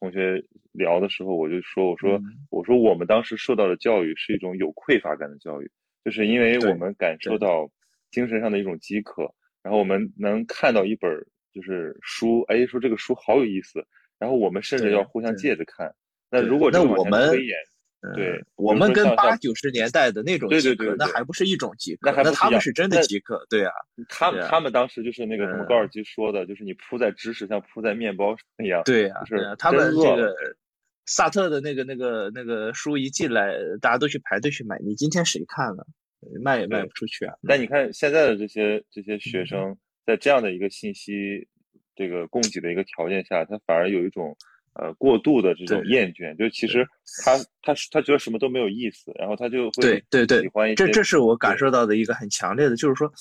[0.00, 5.70] 同学聊的时候，我就说我说、嗯我说我们当时受到的教育是一种有匮乏感的教育，
[6.04, 7.70] 就是因为我们感受到
[8.10, 9.32] 精神上的一种饥渴，
[9.62, 11.10] 然后我们能看到一本
[11.52, 13.84] 就是书，哎，说这个书好有意思，
[14.18, 15.94] 然后我们甚至要互相借着看。
[16.30, 17.30] 那如果这那我们
[18.14, 23.72] 对我们跟八九十年代的那种对饥渴，那还不是一种饥渴，那还他们是真的饥渴，对啊，
[24.08, 28.82] 他们他们当时就是那个什么嗯高尔基说的，就是你铺在知识像铺在面包上一样。
[28.84, 30.34] 对呀、就是、他们这个
[31.06, 34.78] 萨特的那个那个那个书一进来，大家都去排队去买。
[34.84, 35.86] 你今天谁看了？
[36.40, 37.34] 卖也卖不出去啊。
[37.48, 41.12] 但你看现在的这些这些学嗯生，在这样的一个信息
[41.96, 44.36] 这个供给的一个条件下，他反而有一种
[44.74, 46.86] 呃过度的这种厌倦，就其实
[47.24, 53.12] 他他他觉得什么都没有意思，然后他就会对对对喜欢一，些这这是我感受到的一个很强烈的，就是说，呃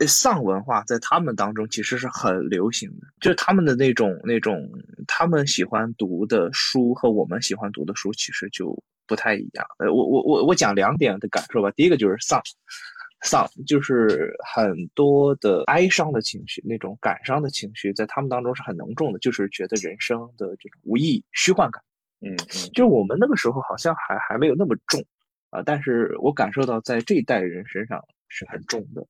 [0.00, 4.68] 丧文化在他们当中其实是很流行的，就是他们的那种那种
[5.06, 8.76] 他们喜欢读的书和我们喜欢读的书其实就
[9.06, 9.64] 不太一样。
[9.78, 12.40] 呃，我我我我讲两点的感受吧，第一个就是丧。
[13.24, 21.80] 丧就是很多的哀伤的情绪，那种感伤的情绪，在他们当中是很浓重的，就是觉得人生的这种无意义、虚幻感。
[22.20, 25.00] 嗯嗯就我们那个时候好像还还没有那么重
[25.50, 29.06] 啊，但是我感受到在这一代人身上是很重的。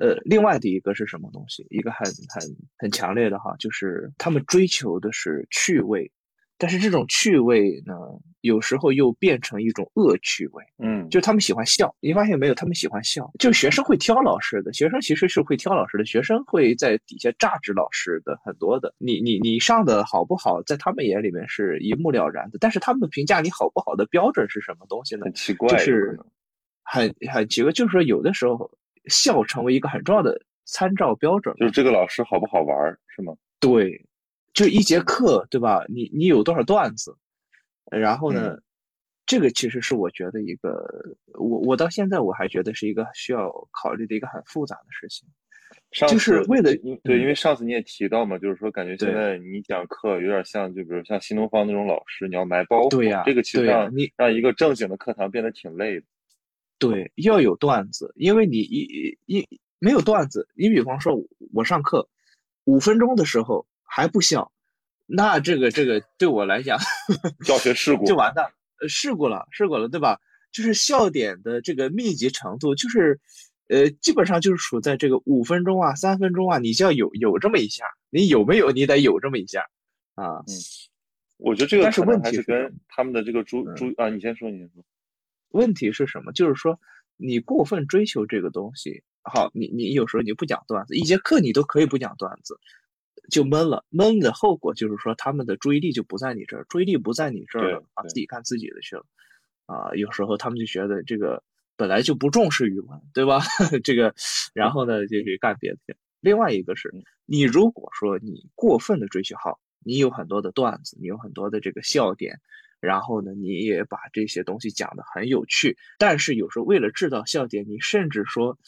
[0.00, 1.66] 呃，另外的一个是什么东西？
[1.68, 6.10] 一个很很很强烈的哈，就是他们追求的是趣味，
[6.56, 7.94] 但是这种趣味呢，
[8.40, 10.64] 有时候又变成一种恶趣味。
[10.78, 12.54] 嗯，就他们喜欢笑，你发现没有？
[12.54, 13.30] 他们喜欢笑。
[13.38, 18.94] 就学生会挑老师的，学生其实是会挑老师的，学生会在底下榨汁老师的很多的。
[18.96, 22.56] 你你你上的好不好，在他们眼里面是一目了然的。
[22.58, 25.34] 但是他们评价你好不好的标准是什么东西呢很？
[25.34, 26.18] 奇怪，就是
[26.84, 28.70] 很很奇怪，就是说有的时候
[29.06, 31.54] 笑成为一个很重要的参照标准。
[31.56, 33.34] 就是这个老师好不好玩儿是吗？
[33.58, 34.04] 对，
[34.52, 35.84] 就一节课，对吧？
[35.88, 37.16] 你你有多少段子？
[37.90, 38.62] 然后呢，嗯
[39.26, 40.84] 这个其实是我觉得一个，
[41.34, 45.28] 我我到现在我还觉得是一个需要考虑的一个很复杂的事情。
[45.92, 46.72] 上就是次为了
[47.04, 56.06] 对，因嗯为上次你也提到嘛，就是说感觉现在你讲课有点像，就比如像新东方那种老师，你要埋包袱，对呀这个其实让你让一个正经的课堂变得挺累的。
[56.80, 59.46] 对，要有段子，因为你一一
[59.78, 62.08] 没有段子，你比方说我上课
[62.64, 64.50] 五分钟的时候还不笑，
[65.06, 66.78] 那这个这个对我来讲
[67.44, 70.18] 教学事 故就完蛋了，呃试过了，事故了，对吧？
[70.50, 73.20] 就是笑点的这个密集程度，就是
[73.68, 78.72] 呃，基本上就是处在这个五分钟啊、三分钟啊，你就要有有这么一下，你有没有？
[78.72, 79.66] 你得有这么一下
[80.14, 80.42] 啊。
[81.36, 84.82] 我觉得这个是可能还是跟他们的这个注嗯啊，你先说，你先说。
[85.50, 86.32] 问题是什么？
[86.32, 86.80] 就是说
[87.16, 92.58] 你过分追求这个东西，好，你你有时候你不讲段子，一节课你都可以不讲段子，
[93.30, 93.84] 就闷了。
[93.90, 99.04] 闷的后果就是说他们的注意力就不在你这儿，注意力不在你这儿了，啊，自己干自己的去了。
[99.66, 101.42] 啊，有时候他们就觉得这个
[101.76, 103.40] 本来就不重视语文，对吧？
[103.84, 104.14] 这个，
[104.52, 105.96] 然后呢就去干别的去。
[106.20, 112.40] 另外一个是嗯你如果说你过分的追求好，你有很多的段子，你有很多的这个笑点，
[112.80, 118.58] 然后呢，你也把这些东西讲得很有趣，但是有时候为了制造笑点，你甚至说，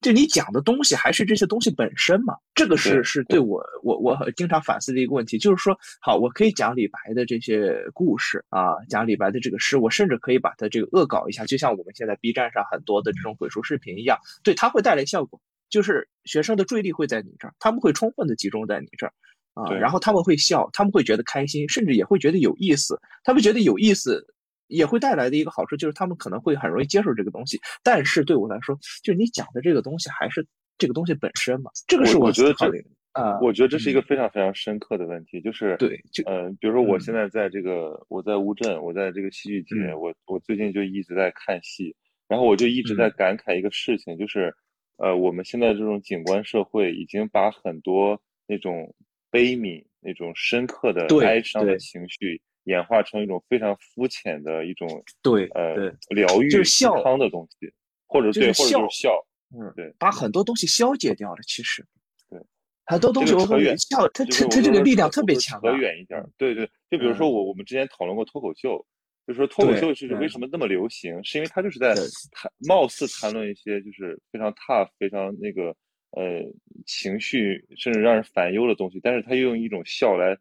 [0.00, 2.34] 就你讲的东西还是这些东西本身嘛？
[2.54, 19.12] 这个是是对我我我经常反思的一个问题，就是说，好，我可以讲李白的这些故事啊，讲李白的这个诗，我甚至可以把它这个恶搞一下，就像我们现在 B 站上很多的这种鬼畜视频一样，对，它会带来效果，就是学生的注意力会在你这儿，他们会充分的集中在你这儿。
[19.58, 22.98] 啊，对然后他们会笑，他们会觉得开心，甚至也会觉得有意思。
[23.24, 24.24] 他们觉得有意思，
[24.68, 27.58] 也会带来的一个好处就是他们可能会很容易接受这个东西。
[27.82, 32.66] 但是对我来说，就是你讲的这个东西还是这个东西本身嘛，这个是我我觉得这
[33.12, 41.96] 啊，我觉得这是一个嗯非常非常深刻的问题，就是对就呃，比如说我嗯现在在这个我在乌镇，我在这个戏剧节，嗯我我最近就一直在看戏，
[42.28, 44.54] 然后我就一直在嗯感慨一个事情，就是
[44.98, 48.94] 呃，我们现在这种景观社会已经把很多那种
[49.30, 57.72] 悲悯那种深刻的哀伤的情绪，演化成一种非常肤浅的一种对呃对，疗愈就是笑的东西，
[58.06, 61.42] 或者对，就是或者就是笑，嗯，对，把很多东西消解掉了。
[61.46, 61.84] 其实，
[62.28, 62.38] 对，
[62.86, 65.62] 很多东西我说这个扯远笑，它就是它它这个力量特别强啊。
[65.62, 68.84] 扯远一点儿，对对，就比如说嗯我我们之前讨论过脱口秀，
[69.26, 71.94] 就是说脱口对秀是为什么那么流行，是因为它就是在
[72.32, 75.74] 谈，貌似谈论一些就是非常 tough、非常那个
[76.10, 76.42] 呃
[76.86, 80.36] 情绪甚至让人烦忧的东西，但是他又用一种笑来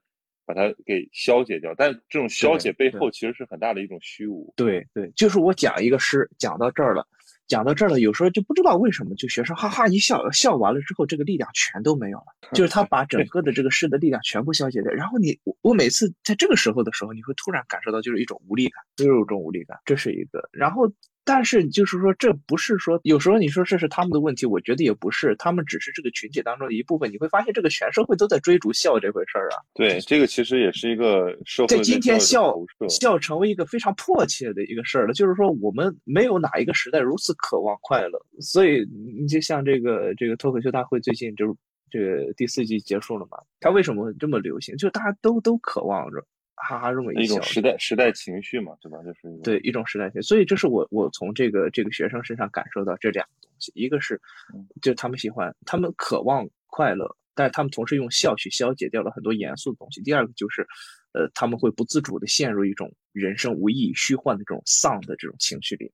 [0.46, 4.54] 把它给消解掉，但这种消解背后其实是很大的一种虚无。
[4.56, 7.06] 对对，就是我讲一个诗，讲到这儿了，
[7.48, 14.92] 讲到这儿了，有时候就不知道为什么，就学生哈哈一笑，笑完了之后，这个力量全都没有了，就是他把整个的这个诗的力量全部消解掉。
[14.94, 20.48] 然后你，我我每次在这个时候的时候，你会突然感受到就是一种无力感，就是一种无力感，这是一个。
[20.54, 20.90] 然后，
[21.28, 27.12] 但是就是说，这不是说有时候你说这是他们的问题，我觉得也不是，他们只是这个群体当中的一部分。
[27.12, 29.60] 你会发现，这个全社会都在追逐笑这回事儿啊。
[29.74, 32.56] 对，这个其实也是一个社会在今天笑。
[32.88, 38.88] 笑成为一个非常迫切的一个事儿了，就是说我们没有哪一个时代如此渴望快乐，所以
[39.20, 41.54] 你就像这个这个脱口秀大会最近就是
[41.90, 44.78] 这个第四季结束了嘛，它为什么这么流行？
[44.78, 46.26] 就大家都都渴望着
[46.58, 48.98] 哈哈这么笑一种，时代时代情绪嘛，对吧？
[49.04, 54.20] 就是一对一种时代性，所以这是我我从这个这个学生身上感受到这两个东西，一个是
[54.54, 60.02] 嗯就他们喜欢，他们渴望快乐，但是他们同时用笑去消解掉了很多严肃的东西。
[60.02, 60.66] 第二个就是，
[61.14, 65.94] 呃，他们会不自主的陷入一种人生无意义、虚幻的这种丧的这种情绪里面。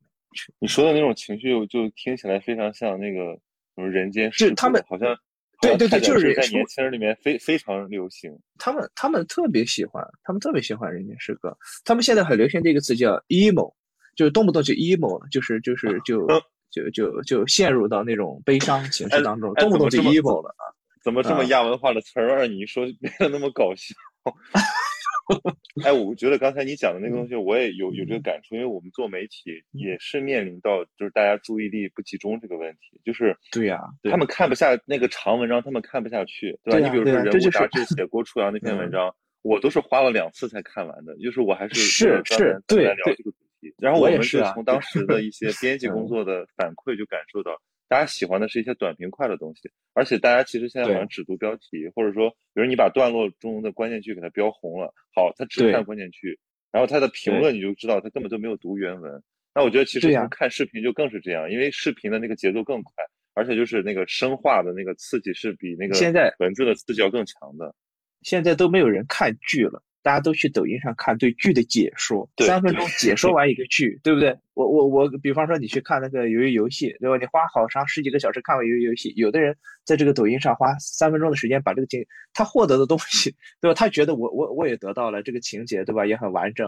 [0.60, 3.38] 你说的那种情绪，就听起来非常像那个
[3.76, 5.16] 什么人间世故就是他们好像
[5.64, 8.32] 对对对就是在年轻人里面非非常流行。
[8.58, 11.58] 他们他们特别喜欢，他们特别喜欢人间失格。
[11.84, 13.74] 他们现在很流行的一个词叫 emo，
[14.16, 16.28] 就是动不动就 emo 了，就是就是就
[16.72, 20.64] 就就就陷入到那种悲伤情绪当中，哎动不动就 emo 了啊。
[21.04, 23.94] 怎么这么啊亚文化的词儿让你一说变得那么搞笑？
[25.86, 36.86] 哎，我觉得刚才你讲的那个东西，我也有有这个感触，因为我们做媒体也是面临到就是大家注意力不集中这个问题，就是对呀对他们看不下那个长文章，他们看不下去，对吧？
[36.86, 38.92] 你比如说人物杂志写郭初阳那篇文嗯。
[38.92, 46.08] 章，我都是花了两次才看完的，就是我还是是专是门对对来聊这个主题，然后我们是从当时的一 些编辑工嗯。
[46.08, 47.60] 作的反馈就感受到。
[47.94, 56.36] 大家喜欢的是一些短平快的东西，而且大家其实现在好像只读标题，或者说，比如你把段落中的关键句给它标红了，好，他只看关键句，
[56.72, 59.24] 然后他的评论你就知道他根本就没有读原文。
[59.54, 62.92] 那我觉得其实从看视频就更是这样，因为视频的那个节奏更快，
[63.36, 67.76] 而且就是那个声化的那个刺激是比那个现在文字的刺激要更强的。
[68.24, 74.38] 现在都没有人看剧了，大家都去抖音上看对剧的解说，对三分钟 解说完一个剧，对不对？
[74.54, 77.18] 我我我，比方说你去看那个鱿鱼游戏，对吧？
[77.18, 83.74] 你花好长十几个小时看完鱿鱼游戏，有的人在这个抖音上花三分钟的时间把这个情，他获得的东西，对吧？
[83.74, 86.06] 他觉得我我我也得到了这个情节，对吧？
[86.06, 86.68] 也很完整，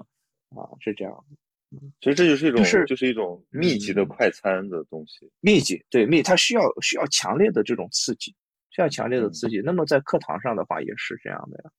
[0.50, 1.14] 啊，是这样。
[2.00, 5.30] 其实这就是一种就是就是一种密集的嗯快餐的东西。
[5.42, 8.34] 密集，对密，它需要需要强烈的这种刺激，
[8.70, 9.60] 需要强烈的嗯刺激。
[9.62, 11.70] 那么在课堂上的话也是这样的呀，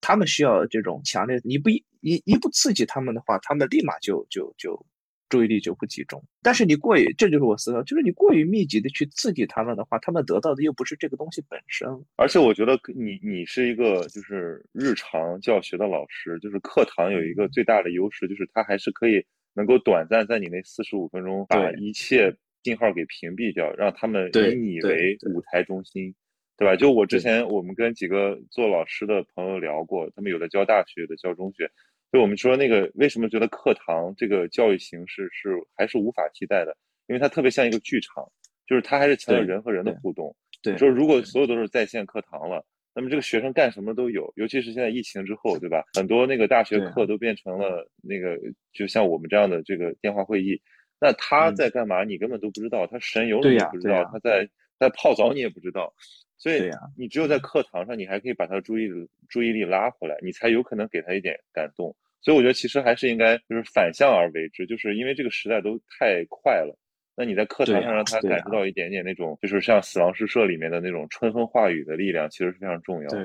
[0.00, 4.86] 他们需要这种强烈，你不一一一不刺激他们的话，他们立马就就就
[5.28, 6.22] 注意力就不集中。
[6.42, 11.88] 但是你过于，这就是我思考，就是你过于密集的去刺激他们的话，他们得到的又不是这个东西本身。
[12.16, 22.34] 而且我觉得你你是一个就是日常教学的老师，就是课堂有一个最大的优势，就是它还是可以能够短暂在你那四十五分钟把一切
[22.64, 26.14] 信号给屏蔽掉，让他们以你为舞台中心，
[26.60, 26.76] 对吧？
[26.76, 31.66] 就我之前我们跟几个做老师的朋友聊过，他们有的教大学，有的教中学，
[32.12, 38.30] 就我们说那个为什么觉得课堂这个教育形式是还是无法替代的，因为它特别像一个剧场，
[38.66, 40.36] 就是它还是强调人和人的互动。
[40.62, 42.62] 对你说如果所有都是在线课堂了，
[42.94, 45.82] 那么这个学生干什么都有，尤其是现在疫情之后，对吧？
[45.94, 48.38] 很多那个大学课都变成了那个，
[48.74, 50.60] 就像我们这样的这个电话会议。
[51.00, 52.04] 那他嗯在干嘛？
[52.04, 52.86] 你根本都不知道。
[52.86, 54.46] 他神游你也不知道，他在
[54.78, 55.94] 在泡澡你也不知道。
[56.40, 58.88] 所以你只有在课堂上，你还可以把他注意
[59.28, 61.94] 注意力拉回来，你才有可能给他一点感动。
[62.22, 66.76] 所以我觉得其实还是应该就是反向而为之，就是因为这个时代都太快了。
[67.14, 73.18] 那你在课堂上让他感受到一点点那种，就是像《死亡诗社》里面的那种春风化雨的力量，其实是非常重要的。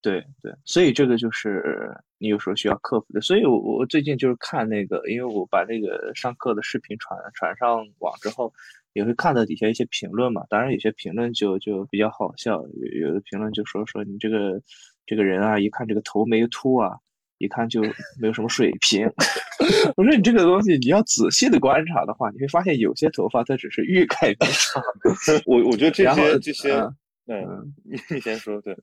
[0.00, 1.62] 对对对，所以这个就是
[2.18, 3.20] 你有时候需要克服的。
[3.20, 8.52] 所以我我最近就是看那个，因为我把那个上课的视频传传上网之后，
[8.92, 10.42] 也会看到底下一些评论嘛。
[10.48, 14.60] 当然有些评论就就比较好笑，有有的评论就说说你这个
[15.06, 16.96] 这个人啊，一看这个头没秃啊，
[17.38, 17.82] 一看就
[18.20, 19.10] 没有什么水平。
[19.96, 24.82] 我说你这个东西，你要仔细的观察的话，你会发现有些头发它只是欲盖弥彰。
[25.46, 26.72] 我我觉得这些这些
[27.26, 28.76] 嗯嗯，你你先说，对。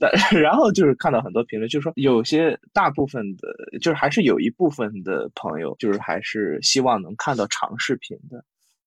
[0.00, 0.10] 但
[0.40, 8.42] 然后就是看到很多评论，就是说有些大部分的，就是还是有一部分的朋友，就是还是希望能看到长视频的，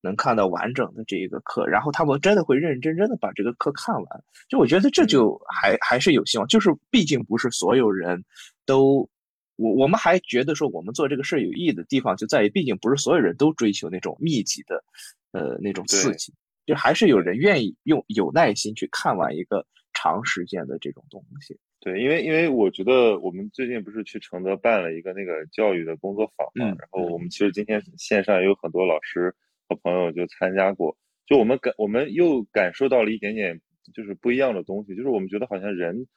[0.05, 4.23] 能看到完整的这一个课，然后他们真的会认认真真的把这个课看完。
[4.47, 8.23] 就我觉得这就还还是有希望，就是毕竟不是所有人
[8.65, 9.09] 都，
[9.55, 14.83] 我我们还觉得说我们做这个事儿有意义的地方就在于，毕竟不是所有人都追求那种密集的，
[15.31, 16.33] 呃，那种刺激。
[16.65, 21.57] 就还是有人愿意用有耐心去看完一个长时间的这种东西。
[21.79, 29.31] 对，因为因为我觉得我们最近不是去承德办了一个那个教育的工作坊嘛，然后我们其实今天线上也有很多老师
[29.67, 33.59] 和朋友就参加过，就我们感我们又感受到了一点点
[33.93, 36.07] 就是不一样的东西，就是我们觉得好像人，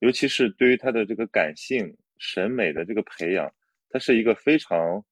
[0.00, 3.52] 尤其是对于他的这个感性审美的这个培养，
[3.90, 5.04] 它是一个非常。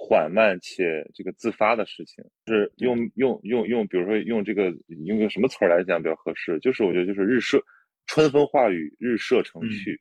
[0.00, 4.72] 缓慢且这个自发的事情，是用用用用，比如说用这个
[5.04, 6.56] 用个什么词儿来讲比较合适？
[6.60, 7.60] 就是我觉得就是日射，
[8.06, 10.00] 春风化雨，日射成趣。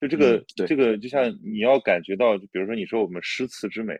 [0.00, 3.92] 就这个这个，就像你要感觉到，就比如说你说我们诗词之美，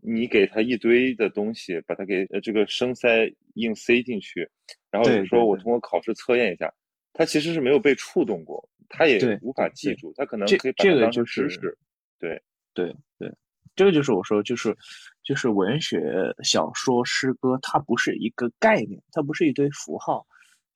[0.00, 4.48] 你给他一堆的东西，把它给这个生塞硬塞进去，
[4.90, 6.72] 然后你说我通过考试测验一下，
[7.12, 11.78] 他其实是没有被触动过，他也无法记住，他可能可以把它当成知识。
[12.18, 12.40] 对
[12.74, 13.32] 对对。
[13.74, 14.74] 这个就是我说，就是，
[15.22, 16.00] 就是文学、
[16.42, 20.26] 小说、诗歌，它不是一个概念，它不是一堆符号，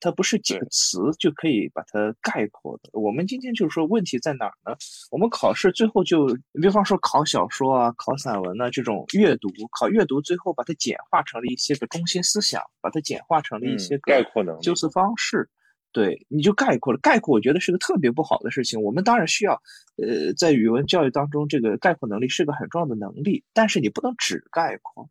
[0.01, 2.89] 它不是几个词就可以把它概括的。
[2.91, 4.75] 我们今天就是说，问题在哪儿呢？
[5.11, 6.25] 我们考试最后就，
[6.59, 9.47] 比方说考小说啊、考散文啊这种阅读，
[9.79, 15.47] 考阅读最后把它简化成了一些个中心思想，把它简化成了一些个概括能修辞方式。
[15.93, 16.99] 对，你就概括了。
[16.99, 18.81] 概括，我觉得是个特别不好的事情。
[18.81, 19.61] 我们当然需要，
[19.97, 23.43] 呃，在语文教育当中，这个概括能力是个很重要的能力。
[23.53, 25.09] 但是你不能只概括，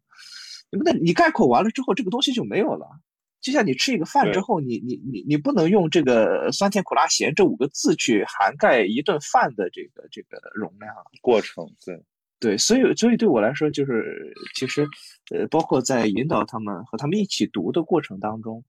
[0.72, 2.88] 你不能你概括完了之后，这个东西就没有了。
[3.40, 11.66] 就像你吃一个饭之后，你你你你不能用这个酸甜苦辣咸这五个字去涵盖一顿饭的这个这个容量过程。
[11.84, 12.02] 对
[12.38, 14.86] 对，所以所以对我来说，就是其实，
[15.30, 18.64] 呃，包括在引导他们和他们一起读的过程当中。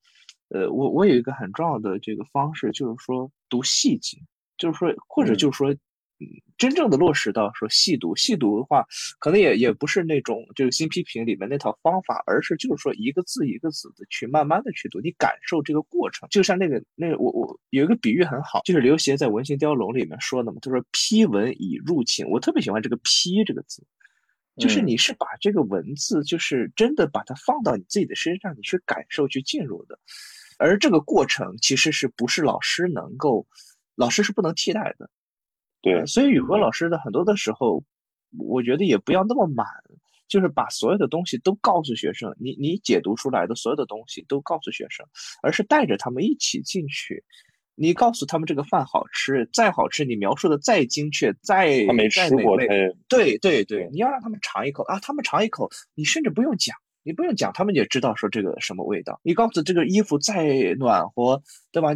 [0.50, 4.18] 呃，我我有一个很重要的这个方式，就是说读细节，
[4.58, 5.74] 就是说或者就是说，
[6.22, 8.86] 嗯，真正的落实到说细读，细读的话，
[9.18, 23.84] 可能也也不是那种就是新批评里面那套方法，而是就是说一个字一个字的去慢慢的去读，你感受这个过程，就像那个那个我我有一个比喻很好，就是刘勰在《文心雕龙》里面说的嘛，他说批文以入情，我特别喜欢这个批这个字，
[24.58, 29.98] 就是你是把这个文字就是真的把它放到你自己的身上，你去感受去进入的。
[30.60, 33.48] 而这个过程其实是不是老师能够，
[33.96, 35.10] 老师是不能替代的，
[35.82, 37.84] 对，所以语文老师的很多的时候，
[38.38, 39.66] 我觉得也不要那么满，
[40.28, 45.06] 就是把所有的东西都告诉学生，你你解读出来的所有的东西都告诉学生，
[45.42, 47.24] 而是带着他们一起进去，
[47.76, 52.68] 你告诉他们这个饭好吃，再好吃，你描述的再精确，再再美味，
[53.10, 56.76] 对对对，你要让他们尝一口啊，他们尝一口，你甚至不用讲。
[57.04, 59.20] 你不用讲，他们也知道说这个什么味道。
[59.24, 61.96] 你告诉这个衣服再暖和，对吧？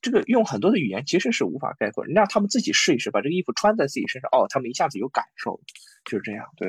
[0.00, 2.06] 这个用很多的语言其实是无法概括。
[2.06, 5.60] 你让他们自己试一试，把这个衣服穿在自己身上，哦，他们一下子有感受，
[6.04, 6.44] 就是这样。
[6.56, 6.68] 对，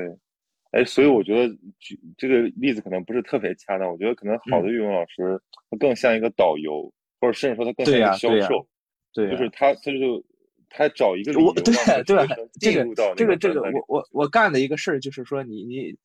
[0.72, 3.90] 哎，所以我觉得举这个例子可能不是特别恰当。
[3.90, 5.40] 我觉得可能好的语文老师，
[5.70, 8.68] 他更像一个导游，或者甚至说他更像一个销售。
[9.12, 10.24] 对，就是他，他就
[10.68, 11.74] 他找一个我对
[12.04, 12.26] 对
[12.60, 15.96] 这个这个这个我我我干的一个事儿就是说你你。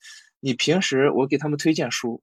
[0.42, 2.22] 你平时我给他们推荐书，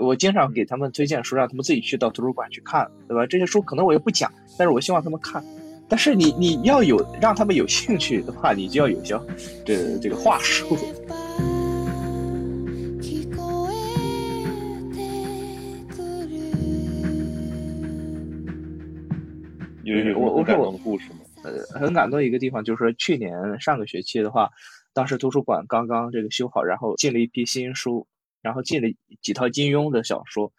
[0.00, 3.26] 我经常给他们推荐书，让他们自己去到图书馆去看，对吧？
[3.26, 5.42] 这些书可能我也不讲，但是我希望他们看。
[5.88, 9.18] 但是你你要有让他们有兴趣的话，你就要有些
[9.64, 10.76] 这这个话术。
[19.82, 21.20] 有有我我说我故事吗？
[21.42, 24.50] 呃，很感动一个地方就是说，去年上个学期的话。
[24.92, 28.08] 当时图书馆刚刚这个修好，然后进了一批新书，
[28.42, 28.88] 然后借了
[29.20, 30.52] 几套金庸的小说，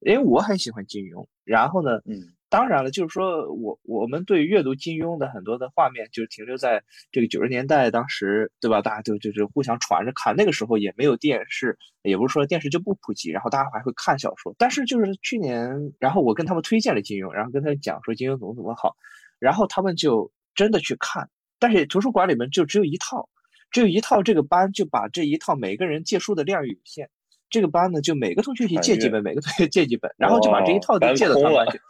[0.00, 1.26] 因为我很喜欢金庸。
[1.44, 8.82] 然后呢，嗯，当然了，就是说我我们对阅读金庸的很多的画面，就停留在这个九十年代，当时对吧？
[8.82, 14.54] 大家都就是互相传着看，那个时候也没有电视，也不是说电视就不普及，然后大家还会看小说。
[14.58, 18.96] 但是就是去年，然后我跟他们推荐了金庸，然后跟他讲说金庸怎么怎么好，
[19.38, 23.28] 然后他们就真的去看，但是图书馆里面就只有一套。
[23.70, 27.10] 只有一套，这个班就把这一套每个人借书的量有限，
[27.50, 31.80] 这个班呢就每个同学去借几本，每个同学借几本，然后就把这一套都借到他班去。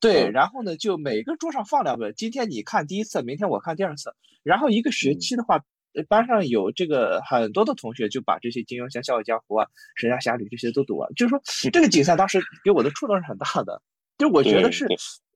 [0.00, 5.64] 对，然后呢就每个桌上放两本，今天你看第一次，明天我看第二次，然后一个学期的话，
[6.08, 11.40] 班上有这个很多的同学就把这些金庸像《笑傲江湖》啊、《神雕侠侣》这些都读完，就是说
[11.72, 13.80] 这个景赛当时给我的触动是很大的。
[14.18, 14.86] 就我觉得是，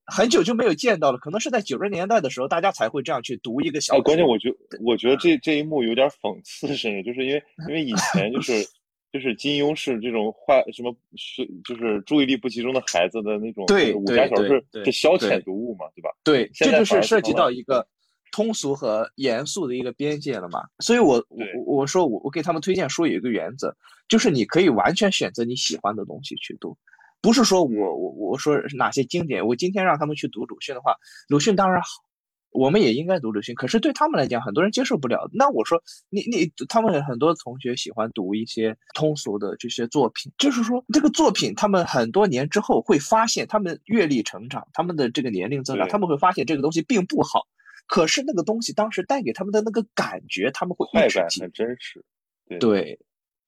[0.04, 4.02] 很久就没有见到了，可能是在九十年代的时候，大家才会这样去读一个小说。
[4.02, 4.54] 关键我觉
[4.84, 8.52] 我觉得这这一幕有点讽刺，甚至就是因为因为以前就是
[9.12, 16.10] 就是金庸是这种坏什么是就是注意力不集中的孩子的那种对武侠小说是对消遣读物嘛，对吧？
[16.22, 17.86] 对，这就是涉及到一个
[18.32, 20.60] 通俗和严肃的一个边界了嘛。
[20.80, 23.74] 所以我我我我说我我给他们推荐书有一个原则，
[24.08, 26.76] 就是你可以完全选择你喜欢的东西去读，
[27.22, 30.94] 不是说我我我说哪些经典，我今天让他们去读鲁迅的话，
[31.28, 32.07] 鲁迅当然好。
[32.50, 35.28] 我们也应该读鲁迅，可是对他们来讲，很多人接受不了。
[35.32, 47.46] 那我说，你你他们很多同学喜欢读一些通俗的这些作品，就是说这个作品，他们很多年之后会发现，他们阅历成长，他们的这个年龄增长，他们会发现这个东西并不好。
[47.86, 52.04] 可是那个东西当时带给他们的那个感觉，他们会快感一直记很真实。
[52.46, 52.98] 对对，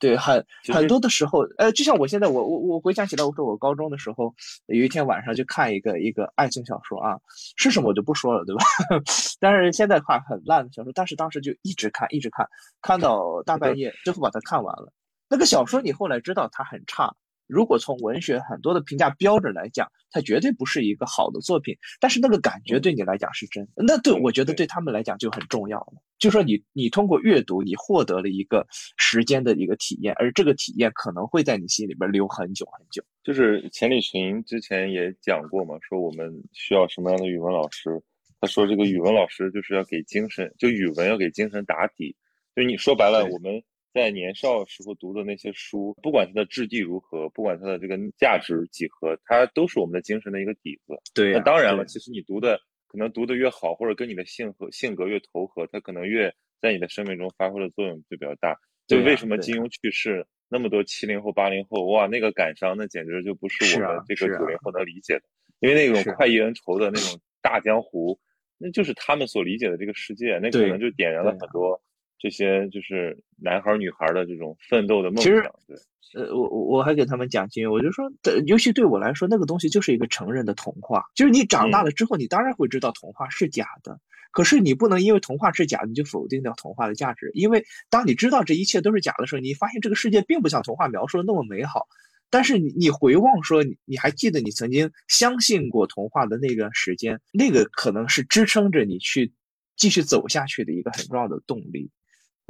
[0.01, 4.35] 对，很很多的时候，呃，就像我现在，我我我回想起来，我说我高中的时候，
[4.67, 7.19] 有一天晚上就看一个一个爱情小说啊，
[7.57, 8.65] 是什么我就不说了，对吧？
[9.39, 12.49] 但是现在看很烂的小说，但是当时就一直看，一直看，
[12.81, 14.91] 看到大半夜，最后把它看完了。
[15.29, 17.15] 那个小说你后来知道它很差，
[17.51, 21.77] 如果从文学很多的评价标准来讲，它绝对不是一个好的作品。
[22.01, 25.95] 但是那个感觉对你来讲是真，那对对我觉得对对他们来讲就很重要了。
[26.19, 33.03] 就说你你通过阅读，你获得了一个时间的一个体验，而这个体验可能会在你心里边留很久很久。
[33.23, 38.03] 就是钱理群之前也讲过嘛，说我们需要什么样的语文老师？
[38.41, 42.17] 他说这个语文老师就是要给精神，就语文要给精神打底。
[42.57, 43.63] 就你说白了，我们
[43.93, 50.95] 在年少时候读的那些书，不管它的质地如何，不管它的这个价值几何，它都是我们的精神的一个底子。
[51.15, 58.57] 对那当然了，其实你读的可能读的越好，或者跟你的性和性格越投合，它可能越在你的生命中发挥的作用就比较大。
[58.87, 65.23] 就为什么金庸去世，那么多七零后、八零后，哇，那个感伤，那简直就不是我们这个九零后能理解的。
[65.61, 68.19] 因为那种快意恩仇的那种大江湖，
[68.59, 71.81] 那就是他们所理解的这个世界，那可能就点燃了很多
[72.21, 75.53] 这些就是男孩儿女孩儿的这种奋斗的梦其实想。
[75.67, 75.77] 对，
[76.15, 83.99] 呃，我我我还给他们讲经，我就说，的尤其对我来说，那个东西就是一个成人的童话，就是你长大了之后，你当然会知道童话是假的，
[84.33, 91.89] 可是你不能因为童话是假的，你就否定掉童话的价值，因为当你知道这一切都是假的时候，你发现这个世界并不像童话描述的那么美好。
[92.33, 99.33] 但是你你回望说，你你还记得你曾经相信过童话的那段时间，那个可能是支撑着你去
[99.75, 102.00] 继续走下去的一个很重要的动力，呃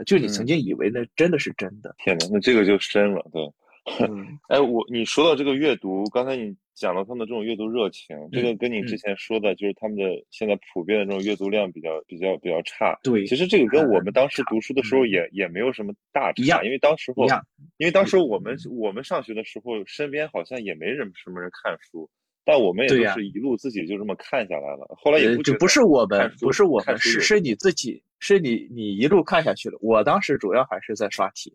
[0.04, 1.94] 就是你曾嗯经以为那真的是真的。
[1.98, 3.42] 天呐，那这个就深了，对。
[4.06, 12.96] 嗯哎，我你说到这个阅读，刚才你讲到他们这种阅读热情，这个跟你之嗯前说的，就是他们的现在普遍的这种阅读量比较比较比较差。
[13.02, 17.24] 对其实这个跟我们当时读书的时候嗯也也没有什么大差，因为当时候，
[17.78, 22.08] 因为当时我们我们上学的时候，身边好像也没人什么人看书，
[22.44, 24.86] 但我们也是一路自己就这么看下来了。
[25.02, 29.76] 后来也呃，不就不是我们不是我们，是是你自己，是你你一路看下去了。
[29.80, 31.52] 我当时主要还是在刷题，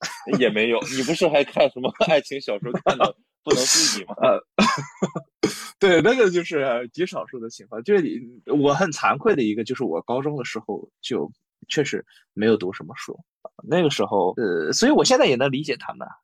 [0.40, 4.14] 也没有，你不是还看什么爱情小说看的 不能自己吗？
[4.22, 4.42] 呃，
[5.78, 7.80] 对，那个就是极少数的情况。
[7.84, 8.18] 就是你，
[8.50, 11.30] 我很惭愧的一个，就是我高中的时候就
[11.68, 12.04] 确实
[12.34, 13.16] 没有读什么书，
[13.62, 16.14] 那个时候，呃，所以我现在也能理解他们啊。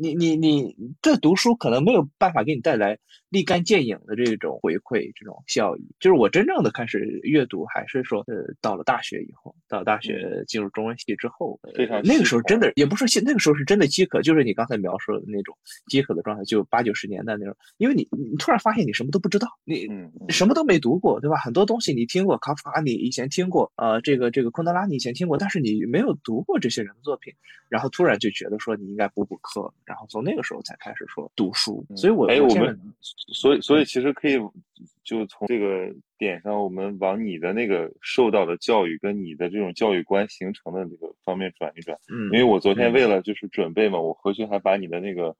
[0.00, 2.96] 你你你这读书可能没有办法给你带来
[3.30, 5.84] 立竿见影的这种回馈，这种效益。
[5.98, 17.56] 就是我真正的开始阅读，还是说，呃，到了大学以后，到了大学进入中文系之后，呃非常那个时候真的也不是现那个时候是真的饥渴，就是你刚才描述的那种饥渴的状态，就八九十年代那种。
[17.78, 19.88] 因为你你突然发现你什么都不知道，你
[20.28, 21.36] 什么都没读过，对吧？
[21.38, 27.34] 很多东西你听过，卡夫卡你以前听过，呃，这个这个昆德拉你以前听过，但是你没有读过这些人的作品，
[27.68, 31.82] 然后突然就觉得说你应该补补课，然后从那个时候才开始说读书。
[31.96, 32.78] 所以我哎，我们
[33.32, 34.38] 所以所以其实可以
[35.02, 41.98] 就从这个点上，我们往你的那个受到的教育跟你的这种教育观形成的这个方面转一转。
[42.12, 45.34] 嗯因为我昨天嗯为了就是准备嘛，我回去还把你的那个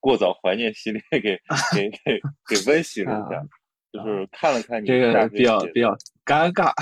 [0.00, 1.20] 过早怀念系列给
[1.72, 3.46] 给给给温习了一下，
[3.92, 6.72] 就是看了看你这个比较比较尴尬。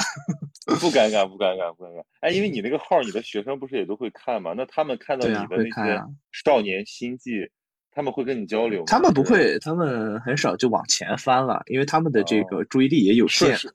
[0.80, 2.02] 不尴尬，不尴尬，不尴尬。
[2.20, 4.54] 哎，因为你那个号，你的学生不是也都会看吗？
[4.56, 6.02] 那他们看到你的那些
[6.32, 7.46] 少年心迹，
[7.90, 8.84] 他们会跟你交流吗？
[8.86, 13.74] 他们不会，他们很少就往前翻了，因为他们的这哦个注意力也有限顺。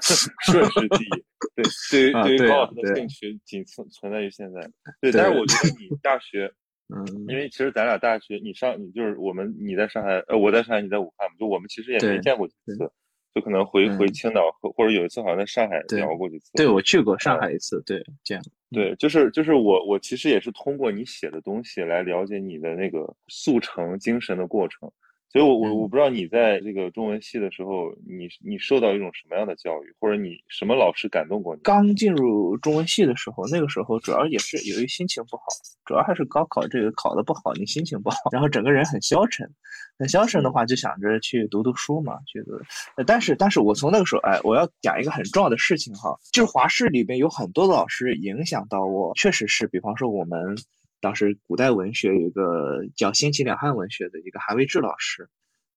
[0.00, 1.24] 势顺势记忆。
[1.54, 4.60] 对， 对于啊对于高老师的兴趣仅存存在于现在。
[5.00, 6.52] 对，对但是我觉得你大学，
[6.92, 12.90] 嗯，因为其实咱俩大学，你上你就是我们你在上海，呃，我在上海，你在武汉嘛，就我们其实也没见过几对次，
[13.34, 16.52] 就可能回回嗯青岛或或者有一次好像在上海聊过几次。
[16.54, 18.44] 对我去过上呃海一次，对，这样。
[18.70, 24.90] 对，就是就是我我其实也是通过你写的东西来了解你的那个速成精神的过程。
[25.34, 31.62] 所以我我我不知道你在这个中文系的时候，你你受到一种什么样的教育，或者你什么老师感动过你？
[31.62, 35.42] 刚进入中文系的时候，那个时候主要也是由于心情不好，
[35.84, 39.50] 主要还是高考这个考的不好，你心情不好，然后整个人很消沉。
[39.96, 43.04] 很消沉的话，就想着去读读书嘛，觉得。
[43.04, 50.56] 但是，但是我从那个时候，哎，我要讲一个很重要的事情哈，就是华师里边有很多的老师影响到我，确实是，比方说我们
[51.04, 55.28] 当时古代文学有一个叫先秦两汉文学的一个韩维志老师，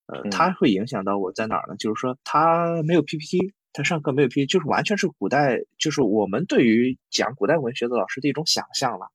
[0.05, 1.75] 呃，他会影响到我在哪儿呢？
[1.75, 9.11] 就是说他没有 PPT，他上课没有 PPT，就是完全是古代，就是我们对于讲古代文学的老师的一种想象了，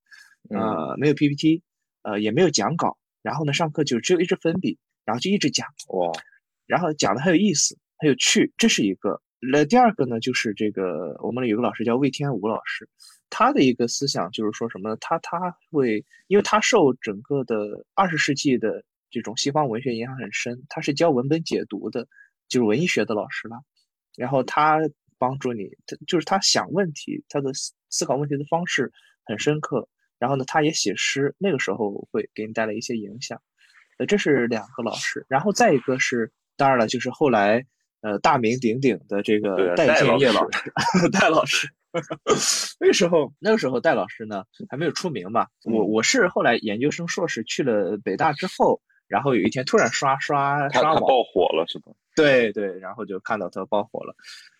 [0.50, 1.62] 呃，没有 PPT，
[2.02, 4.78] 呃，也没有讲稿，然后呢，上课就只有一支粉笔。
[5.04, 6.12] 然后就一直讲哇，
[6.64, 9.20] 然后讲的很有意思，很有趣，这是一个。
[9.40, 12.88] 那第二个呢，就是这个我们有个老师叫魏天武老师，
[13.34, 14.96] 他的一个思想就是说什么呢？
[15.00, 22.06] 他他会，因为他受整个的二十世纪的这种西方文学影响很深，他是教文本解读的，
[22.46, 23.56] 就是文艺学的老师了。
[24.18, 24.80] 然后他
[25.16, 28.92] 帮助你，他就是他想问题，他的思思考问题的方式
[29.24, 29.88] 很深刻。
[30.18, 33.40] 然后呢，他也写诗，那个时候会给你带来一些影响。
[33.96, 37.64] 呃，这是两个老师，然后再一个是，当然了，就是后来
[38.02, 40.72] 呃大名鼎鼎的这个戴建业老师，
[41.10, 41.66] 戴老师。
[42.80, 45.47] 那个时候，那个时候戴老师呢还没有出名嘛。
[45.64, 51.93] 我我是后来研究生硕士去了北大之后，然后有一天突然刷刷刷网爆火了，是吧？
[52.14, 54.14] 对对，然后就看到他爆火了。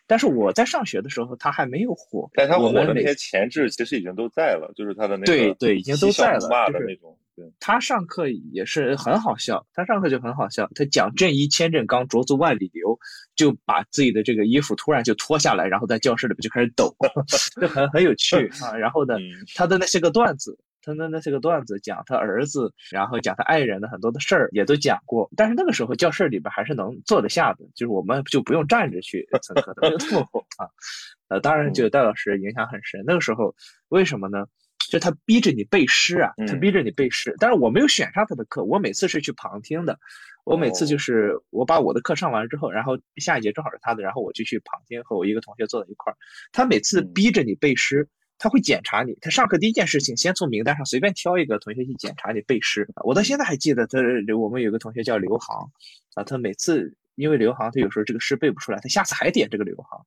[0.07, 2.29] 但是我在上学的时候，他还没有火。
[2.35, 7.17] 但他火的那些前置其实已经都在了，就是他的那个对对，已经都在了，就是那种。
[7.59, 10.69] 他上课也是很好笑，他上课就很好笑。
[10.75, 12.99] 他讲正一千正刚，浊足万里流，
[13.35, 16.95] 就把自己的这个衣服突然就脱下来，然后在教室里边就开始抖，
[17.61, 18.77] 就很很有趣 啊。
[18.77, 19.17] 然后呢，
[19.55, 25.31] 他的那些个段子，他的那些个段子，讲他儿子，然后讲他爱人的很多的事儿也都讲过。
[25.37, 30.69] 但是那个时候教室里边还是能坐得下的，就是我们就不用站着去 蹭课的，没有那么火啊。
[31.29, 33.03] 呃，当然就戴老师影响很深。
[33.07, 33.55] 那个时候
[33.89, 34.45] 为什么呢？
[34.93, 37.35] 就他逼着你背诗啊，他逼着你背诗。
[37.39, 39.99] 但是我没有选上他的课，我每次是去旁听的。
[40.45, 46.17] 我每次就是我把我的课上完之后，然后下一节正好是他的，然后我就去旁听，和我一个同学坐在一块儿。
[46.53, 49.17] 他每次逼着你背诗，他会检查你。
[49.23, 52.87] 他上课第一件事情，先从名单上随便挑一个同学去检查你背诗。
[53.03, 53.99] 我到现在还记得，他
[54.37, 55.71] 我们有个同学叫刘航
[56.17, 60.05] 啊，他每次因为刘航，他有时候这个诗背不出来，他下次还点这个刘航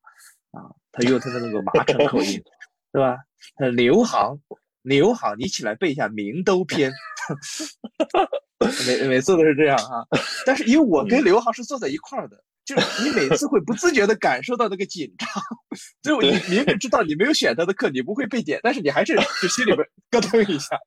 [0.51, 2.43] 啊，他用他的那个麻城口音，
[2.93, 3.17] 对吧？
[3.55, 4.39] 他刘航。
[4.85, 6.91] 刘好，你起来背一下《明都篇》，
[8.87, 10.05] 每每次都是这样哈。
[10.45, 15.27] 但是因为我跟刘航是坐在一块儿的，就是你每次会不自觉的感受到那个紧张，
[16.03, 19.77] 就你明明知道你没有选他的课，你不会被点，但是你还是 就心里边
[20.11, 20.77] 咯噔一下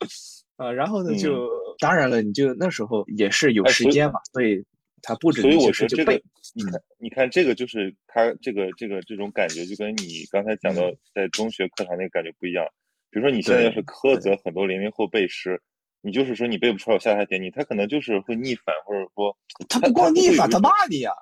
[0.56, 0.70] 啊。
[0.70, 1.48] 然后呢，就
[1.80, 4.64] 当然了，你就那时候也是有时间嘛，所以
[5.02, 6.22] 他布置那些事就背。
[6.54, 10.82] 你看，你看这个就是他这个这个这种感觉，就跟你刚才讲到
[11.12, 12.64] 在中学课堂那个感觉不一样。
[13.10, 15.60] 比如说你现在要是苛责很多零零后背诗，
[16.00, 19.36] 你就是说你背不出来，我下台点你，他可能就是会逆反，或者说
[19.68, 21.12] 他不光逆反，他骂你呀。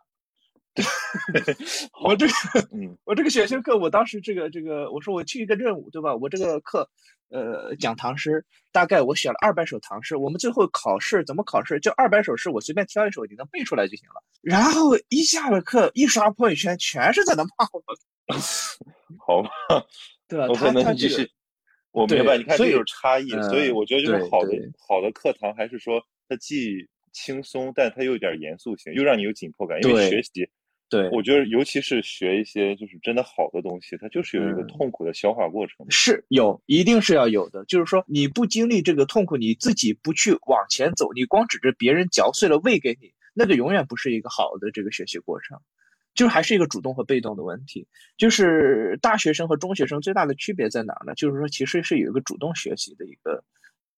[2.05, 2.33] 我这个，
[2.71, 6.15] 嗯，我这个选修课，我当时这个这个，我说我去一个任务，对吧？
[6.15, 6.91] 我这个课，
[7.31, 11.81] 呃，讲唐诗，大概我选了二百首唐诗，我们最后考试怎么考试？
[11.81, 14.23] 就二百首诗，我随便挑一首，你能背出来就行了。
[14.43, 17.83] 然后一下了课，一刷朋友圈，全是在那骂我。
[19.27, 19.49] 好吧，
[20.29, 20.47] 对吧？
[20.55, 21.27] 他他这个。
[21.97, 29.83] 我明白，你看这种差异，所以我觉得就是好的好的课堂，还是说它既轻松，但它又有点严肃性，又让你有紧迫感。
[29.83, 30.47] 因为学习，
[30.91, 35.87] 对，我觉得尤其是学一些就是真的好的东西，它就是有一个痛苦的消化过程。
[35.89, 37.65] 是有，一定是要有的。
[37.65, 45.59] 就是说，你不经历这个痛苦，你自己不去往前走，你光指着别人嚼碎了喂给你，那个永远不是一个好的这个学习过程。
[46.17, 47.87] 就还是一个主动和被动的问题，
[48.17, 51.15] 就是大学生和中学生最大的区别在哪儿呢？
[51.15, 53.45] 就是说，其实是有一个主动学习的一个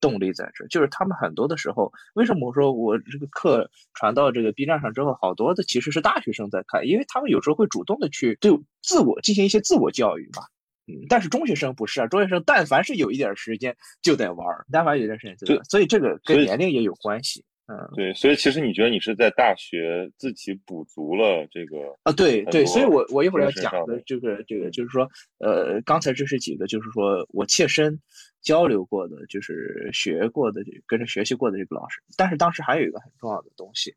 [0.01, 8.51] 动力在这，就是他们很多的时候，为什么我说我这个课传到这个 B 站上之后，好多的其实是大学生在看，因为他们有时候会主动的去对
[8.83, 10.43] 自我进行一些自我教育嘛，
[10.87, 17.45] 嗯，但是中学生不是啊，中学生但凡是有一点时间就得玩，但凡有一点时间就得，所以这个跟年龄也有关系。
[17.71, 22.11] 嗯，对，所以其实你觉得你是在大学自己补足了这个啊？
[22.13, 25.07] 对对，所以我我一会儿要讲的这个这个就是说，
[25.37, 28.01] 呃，刚才这是几个，就是说我切身
[28.41, 32.01] 交流过的，就是学过的，跟着学习过的这个老师。
[32.17, 33.95] 但是当时还有一个很重要的东西，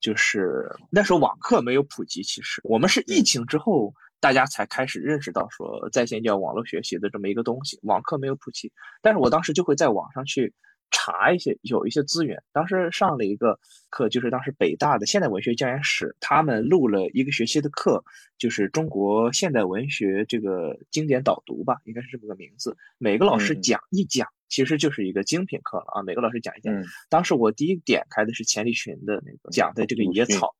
[0.00, 8.72] 就是那时候网课没有普及，其实我们是疫情之后大家才开始认识到说在线教网络学习的这么一个东西，网课没有普及。
[9.00, 10.52] 但是我当时就会在网上去。
[10.92, 12.40] 查一些有一些资源。
[12.52, 13.58] 当时上了一个
[13.90, 18.04] 课，就是当时北大的现代文学教研室，他们录了一个学期的课，
[18.38, 22.76] 就是中国现代文学这个经典导读吧，应该是这么个名字。
[22.98, 26.02] 每个老师讲一讲，其实就是一个精品课了啊。
[26.02, 26.72] 每个老师讲一讲。
[27.08, 30.54] 当时我第一点开的是钱理群的那个讲的这个野草，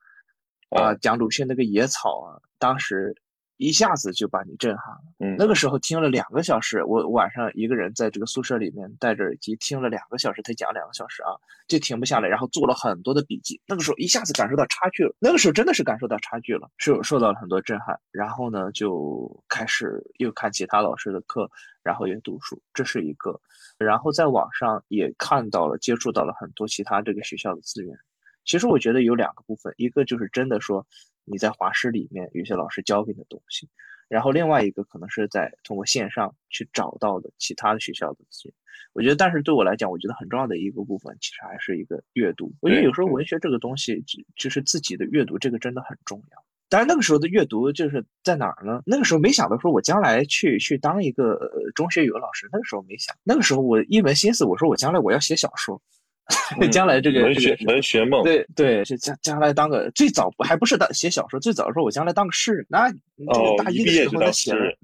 [0.71, 3.15] 啊，讲鲁迅那个野草啊，当时。
[3.57, 5.03] 一下子就把你震撼了。
[5.21, 11.31] 嗯，那个时候听了两个小时，我晚上一个人在这个宿舍里面戴着耳机听了两个小时，他讲两个小时啊，
[11.69, 13.61] 就停不下来，然后做了很多的笔记。
[13.67, 17.97] 那个时候一下子感受到差距了，那个时候真的是感受到差距了，受受到了很多震撼。
[18.11, 21.49] 然后呢，就开始又看其他老师的课，
[21.85, 23.41] 然后也读书，这是一个。
[23.79, 27.97] 然后在网上也看到了、接触到了很多其他这个学校的资源。
[28.45, 30.85] 其实我觉得有两个部分，一个就是真的说。
[31.25, 33.69] 你在华师里面有些老师教给你的东西，
[34.09, 38.55] 然后另外一个可能是在通过线上去找到的其他的学校的资源。
[38.93, 42.53] 我觉得，但是对我来讲，我觉得很重要的一个部分其实还是一个阅读。
[42.61, 44.05] 我觉得有时候文学这个东西，
[44.37, 46.45] 就是自己的阅读，这个真的很重要。
[46.69, 48.83] 但是那个时候的阅读就是在哪儿呢？
[48.87, 51.39] 那个时候没想到说我将来去去当一个
[51.75, 53.15] 中学语文老师，那个时候没想。
[53.23, 55.81] 那个时候我一门心思，我说我将来我要写小说。
[56.71, 62.67] 将来这个文学文学梦，对对，是将将来当个最早还不是当写小说，最早的时候我将来当个诗人。
[62.69, 62.97] 那这
[63.57, 64.77] 个，大一的时候当诗人，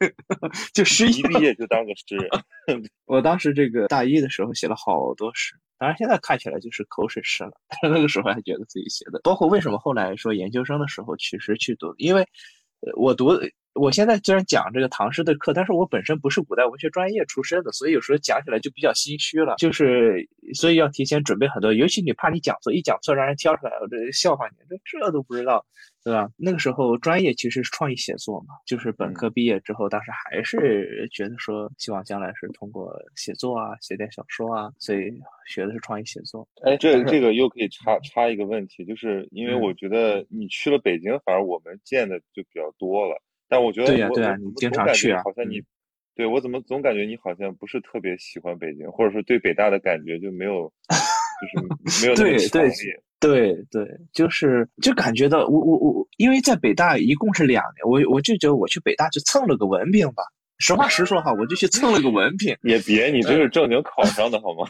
[0.74, 2.28] 就诗一毕业就当个诗人。
[3.06, 9.20] 我当时这个大一的时候写了好多诗，当然现在看起来就是口水诗了，但是那个时候还觉得自己写的。
[9.24, 12.26] 包括为什么后来说研究生的时候其实去读，因为
[12.96, 13.32] 我读。
[13.74, 19.54] 我现在虽然讲这个唐诗的课，但是我本身不是古代文学专业出身的，所以有时候讲起来就比较心虚了。
[19.56, 25.64] 就是所以要提前准备很多，尤其你怕你讲错，一讲错让人挑出来，我这笑话你，这这都不知道，
[26.04, 26.28] 对吧？
[26.36, 35.10] 那个时候专业其实是创意写作嘛，就是本科毕业之后，当时还是觉得说希望将来是通过写作啊，写点小说啊，所以
[35.46, 36.46] 学的是创意写作。
[36.62, 43.18] 哎，这这个又可以插插一个问题，就是因为我觉得你去了北京，反而我们见的就比较多了。
[43.52, 45.60] 但我觉得，对呀对呀，你经常去啊，好像你，
[46.16, 53.02] 对我怎么总感觉你好像不是特别喜欢北京，或者说对北大的感觉就没有， 就是没有那么强烈。
[53.20, 60.22] 对对，就是就感觉到我我我，因为在北大一共是两年，我我就觉得我去北大就蹭了个文凭吧。
[60.58, 62.56] 实话实说哈，我就去蹭了个文凭。
[62.62, 64.66] 也别，你这是正经考上的好吗？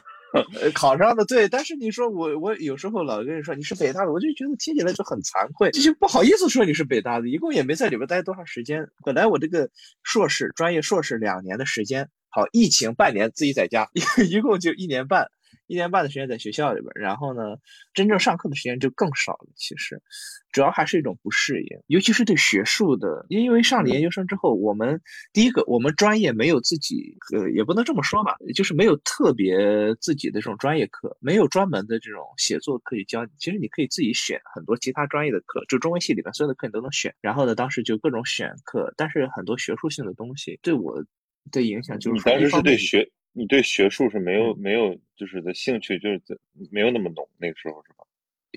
[0.75, 8.87] 考上的对，但是你说我我有时候老跟你说你是北大的，我就觉得听起来就很惭愧，就不好意思说你是北大的，一共也没在里边待多长时间。
[9.05, 9.69] 本来我这个
[10.03, 13.89] 硕士专业硕士两年的时间，好疫情半年自己在家，
[14.31, 15.29] 一共就一年半。
[15.73, 17.57] 一年半的时间在学校里边，然后呢，
[17.95, 19.49] 真正上课的时间就更少了。
[19.57, 20.03] 其实，
[20.53, 25.01] 主要还是一种不适应，尤其是对学术的，因为上了研究生之后，我们
[25.33, 29.57] 第一个，我们专业没有自己，呃，也不能这么说吧，就是没有特别
[29.99, 33.31] 自己的这种专业课，没有专门的这种写作可以教你。
[33.39, 37.15] 其实你可以自己选很多其他专业的课，就中文系里面所有的课你都能选。
[37.23, 41.03] 然后呢，当时就各种选课，但是很多学术性的东西对我
[41.51, 43.11] 的影响就是，你当时是对学。
[43.35, 46.21] 你对学术是没有没有就是的兴趣，就是
[46.71, 48.05] 没有那么浓，那个时候是吧？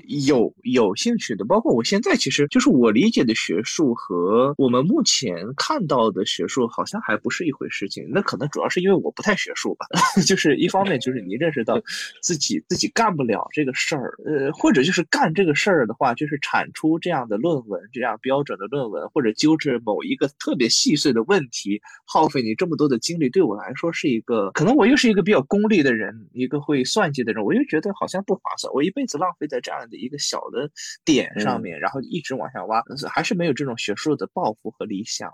[0.07, 8.05] 有有兴趣的，包括我现在，其实就是我理解的学术和我们目前看到的学术好像还不是一回事情。
[8.11, 9.87] 那可能主要是因为我不太学术吧，
[10.27, 11.81] 就是一方面就是你认识到
[12.21, 29.84] 自己自己干不了这个事儿，呃，或者就是干这个事儿的话，就是产出这样的论文，这样标准的论文，或者纠正某一个特别细碎的问题，耗费你这么多的精力，对我来说是一个，可能我又是一个比较功利的人，一个会算计的人，我又觉得好像不划算，我一辈子浪费在这样。
[29.89, 30.69] 的一个小的
[31.03, 35.31] 点上面，然后一直往下挖，还是没有这种学术的抱负和理想。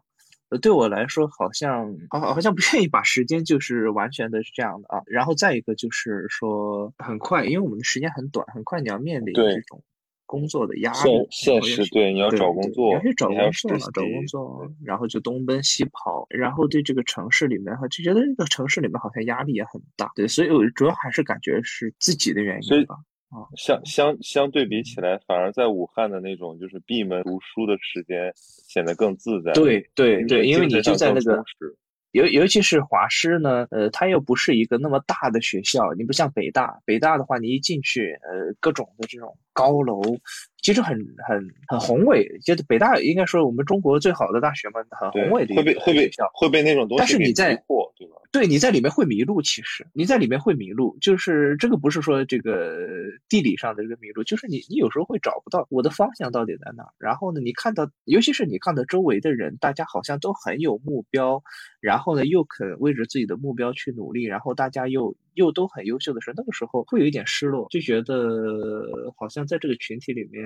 [0.50, 5.02] 呃，对我来说，好像好好像不愿意把时间就是完全的是这样的啊。
[5.06, 9.82] 然后再一个就是说，很快，因为我们的时间很短，很快你要面临这种
[10.26, 11.26] 工作的压力。
[11.30, 20.12] 现实对，你要找工作，要去找工作了，找工作，然后就东奔西跑，然后对这个城市里面，就觉得这个城市里面好像压力也很大。
[20.16, 22.98] 对，所以我主要还是感觉是自己的原因吧。
[23.56, 29.52] 相相相对比起来，反而在武汉的那种就是闭门读书的时间显得更自在。
[29.54, 31.44] 对对对，因为你就在那个，
[32.12, 40.02] 尤尤其是华师呢，呃，它又不是一个那么大的学校，你不像北大，北大的话，你一进去，呃，各种的这种高楼。
[40.64, 40.96] 其实很
[41.28, 47.56] 很很宏伟，就是北大应该说我们中国最好的大学嘛，很宏伟的会被会被会被那种东西但是你在
[47.96, 48.16] 对吧？
[48.32, 49.42] 对，你在里面会迷路。
[49.42, 52.78] 其实你在里面会迷路，就是这个不是说这个
[53.28, 56.84] 地理上的这个迷路，就是你你有时候会找不到我的方向到底在哪。
[57.00, 61.42] 然后呢，你看到，尤其是你看到周围的人，大家好像都很有目标，
[61.80, 68.86] 然后呢又肯为着自己的目标去努力，然后大家又又都很优秀的时候，那个时候会有一点失落，就觉得
[69.18, 70.44] 好像在这个群体里面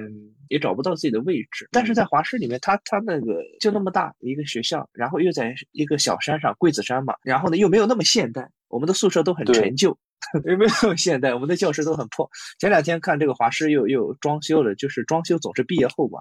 [0.50, 1.68] 也找不到自己的位置。
[1.72, 9.98] 但是在华师里面，他他那个就那么大一个学校，然后又在一个小山上，桂子山嘛，然后呢又没有那么现代，我们的宿舍都很陈旧。
[10.46, 11.36] 有没有现代？
[11.36, 12.28] 我们的教室都很破。
[12.58, 16.20] 前两天看这个华师又又装修了，就是装修总是毕业后嘛，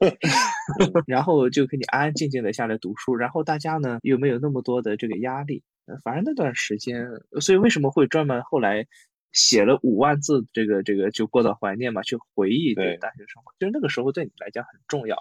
[1.06, 3.14] 然后就可以安安静静的下来读书。
[3.14, 5.62] 然后大家呢又没有那么多的这个压力。
[6.04, 7.06] 反正那段时间，
[7.40, 8.86] 所以为什么会专门后来
[9.32, 13.52] 写了五万字这个这个就过到怀念嘛，去回忆对大学生活。
[13.58, 15.16] 就是那个时候对你来讲很重要，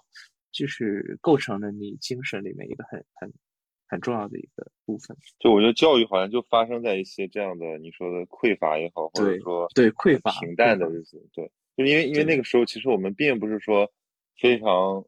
[0.51, 3.34] 就是构成了你精神里面一个很很。
[3.93, 13.91] 很重要的一个部分，就我觉得教育好像就发生在一些这样的你说的匮乏也好，或者说对匮乏平淡的日子，对，就因为因为那个时候其实我们并不是说
[14.39, 15.05] 非常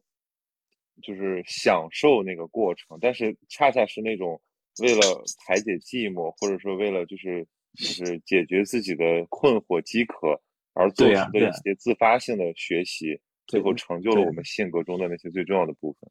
[1.00, 4.38] 就是享受那个过程，但是恰恰是那种
[4.80, 10.40] 为了排解寂寞，或者说为了就是就 是解决自己的困惑饥渴
[10.72, 16.10] 而做出的一些自发性的学习，最后成就了我们性格中的那些最重要的部分。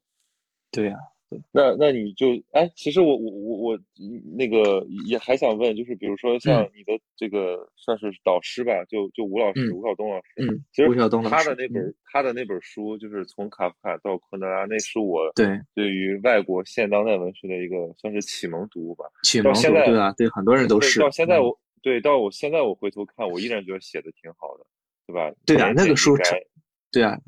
[0.70, 0.96] 对呀。
[1.52, 3.78] 那那你就哎，其实我我我我
[4.36, 19.04] 那个也还想问，就是比如说像你的这个算是导师吧，就就吴老师吴晓东老师，嗯，其实吴晓东他的那本他的那本书，就是从卡夫卡到昆德拉，那是我对对于外国现当代文学的一个算是启蒙读物吧。
[19.22, 21.00] 启蒙读对啊，对很多人都是。
[21.00, 24.66] 到现在我对到我现在我回头看，我依然觉得写的挺好的，
[25.06, 25.32] 对吧？
[25.44, 26.16] 对啊，那个书
[26.90, 27.18] 对啊，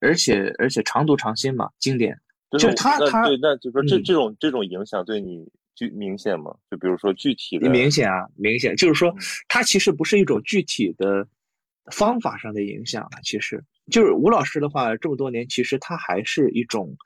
[0.00, 2.18] 而且而且常读常新嘛，经典。
[2.58, 6.52] 就他他对，那就说这这种这种影响对你具明显吗？
[6.68, 9.14] 就比如说具体的，明显啊，明显就是说，
[9.46, 11.28] 它其实不是一种具体的
[11.92, 16.96] 方法上的影响啊，其实就是吴老师的话，这么多年其实他还是一种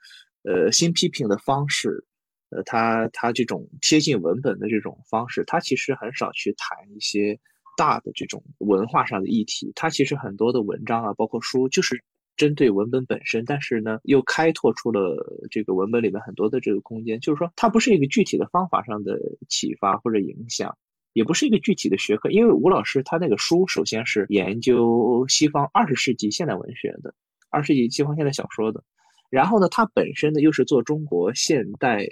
[0.43, 2.03] 呃新批评的方式，
[2.49, 7.39] 呃，他他这种贴近文本的这种方式，他其实很少去谈一些
[7.77, 12.03] 大的这种文化上的议题，他其实很多的文章啊，包括书就是。
[12.37, 17.19] 针对文本本身，但是呢，又开拓出了这个文本里面很多的这个空间。
[17.19, 19.17] 就是说，它不是一个具体的方法上的
[19.47, 20.77] 启发或者影响，
[21.13, 22.29] 也不是一个具体的学科。
[22.29, 27.13] 因为吴老师他那个书，首先是研究西方二十世纪现代文学的，
[27.49, 28.83] 二十世纪西方现代小说的。
[29.29, 32.05] 然后呢，他本身呢又是做中国现代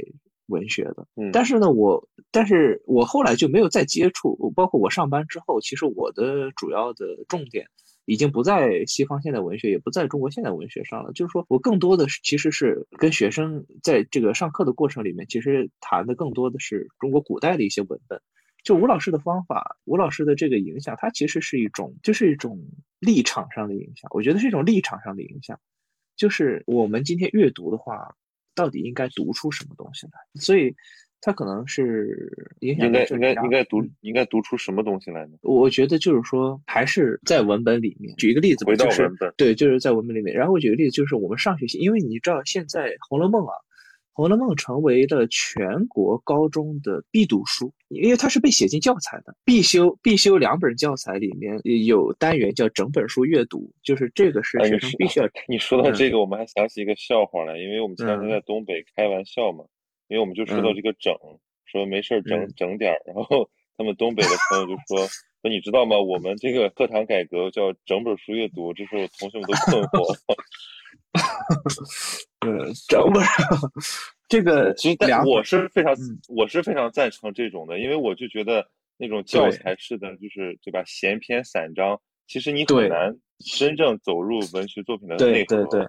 [0.47, 1.05] 文学的。
[1.15, 1.31] 嗯。
[1.31, 7.67] 但是呢，我，但是我后来就没有再接触，包括我上班之后，其实我的主要的重点。
[8.05, 11.11] 已经不在西方现代文学，也不在中国现代文学上了。
[11.13, 18.21] 就是说我更多的是，其实是跟学生在这个上课的过程里面，其实谈的更多的是中国古代的一些文本。
[18.63, 22.59] 就吴老师的方法，吴老师的这个影响，它其实是一种，就是一种
[22.99, 24.09] 立场上的影响。
[24.13, 25.59] 我觉得是一种立场上的影响，
[26.15, 28.15] 就是我们今天阅读的话，
[28.55, 30.13] 到底应该读出什么东西来？
[30.41, 30.75] 所以。
[31.25, 35.37] 他可能是影响应该应该应该读应该读出什么东西来呢？
[35.41, 38.13] 我觉得就是说，还是在文本里面。
[38.17, 40.35] 举一个例子，回到文本，对，就是在文本里面。
[40.35, 43.53] 然后我举个例子，就是我们上学期，因为你知道现在《红楼梦》啊，
[44.11, 55.29] 《红楼梦》成为了全国高中的必读书，因为它是被写进教材的，必修必修两本教材里面有单元叫整本书阅读，就是这个是学生必须要。
[55.47, 59.63] 你说到这个，我们还想起一个笑话来，因为我们前两天在东北开玩笑嘛。
[60.07, 61.13] 因为我们就说到这个整，
[61.65, 65.07] 说没事整整点儿，然后他们东北的朋友就说
[65.41, 65.97] 说你知道吗？
[65.97, 70.15] 我们这个课堂改革叫整本书阅读，这时候同学们都困惑。
[72.45, 73.23] 嗯，整本
[74.27, 75.95] 这个其实我是非常
[76.27, 80.83] 我是非常赞成这种的，因为我就觉得那种教材式的，就是对吧？
[80.85, 83.15] 闲篇散章，其实你很难
[83.57, 85.55] 真正走入文学作品的内核。
[85.55, 85.87] 对对对。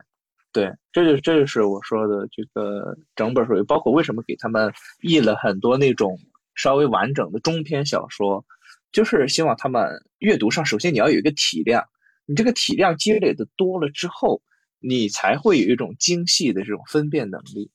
[0.54, 6.16] 对，这就这就是我说的这个整本书，包括为什么给他们译了很多那种
[6.54, 8.46] 稍微完整的中篇小说，
[8.92, 9.84] 就是希望他们
[10.18, 11.84] 阅读上，首先你要有一个体量，
[12.24, 14.42] 你这个体量积累的多了之后，
[14.78, 17.72] 你才会有一种精细的这种分辨能力。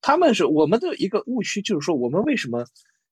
[0.00, 2.64] 他们是我们的一个误区，就是说我们为什么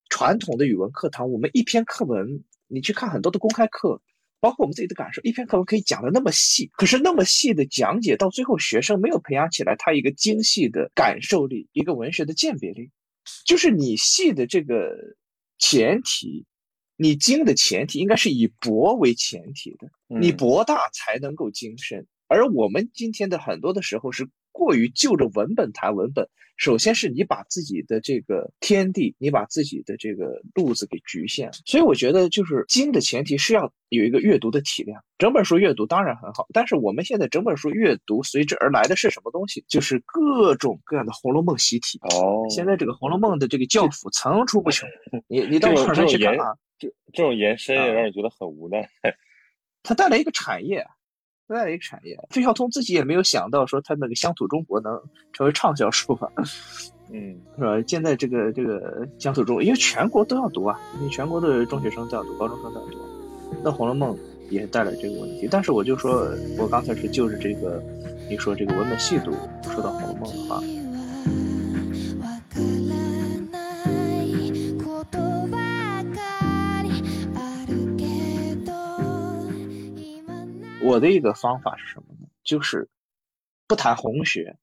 [0.08, 4.00] 传统的语文课堂，我们一篇课文，你去看很多的公开课。
[4.40, 12.90] 包括我们自己的感受，一篇课文可以讲的那么细，可是那么细的讲解，到最后学生没有培养起来他一个精细的感受力，一个文学的鉴别力。
[13.44, 14.96] 就是你细的这个
[15.58, 16.46] 前提，
[16.96, 22.06] 你精的前提应该是以博为前提的，你博大才能够精深。
[22.26, 24.28] 而我们今天的很多的时候是
[24.60, 26.28] 过于就着文本谈文本。
[26.58, 31.52] 首先是你把自己的这个天地，你把自己的这个路子给局限了。
[31.64, 35.02] 所以我觉得，就是精的前提是要有一个阅读的体量。
[35.16, 39.64] 整本书阅读当然很好，但是我们现在整本书阅读随之而来的是什么东西？
[39.68, 41.98] 就是各种各样的《红楼梦》习题。
[42.14, 44.86] 哦，现在这个《红楼梦》的这个教辅层出不穷。
[45.28, 46.54] 你你到网上去看啊。
[46.78, 48.86] 这这种延伸也让人觉得很无奈。
[49.82, 50.86] 它带来一个产业，
[51.54, 52.18] 带来一个产业。
[52.30, 55.00] 费孝通自己也没有想到说他那个乡土中国能
[55.32, 56.30] 成为畅销书吧？
[57.12, 57.82] 嗯，是吧？
[57.88, 62.98] 现在这个这个乡土中，因为全国都要读啊，因为全国的中学生都要读，高中生都要读。
[63.64, 64.14] 那《红楼梦》
[64.48, 65.48] 也带来这个问题。
[65.50, 67.82] 但是我就说，我刚才是就是这个，
[68.28, 69.32] 你说这个文本细读，
[69.64, 70.62] 说到《红楼梦》的话。
[80.82, 82.26] 我的一个方法是什么呢？
[82.42, 82.88] 就是
[83.68, 84.56] 不谈红学，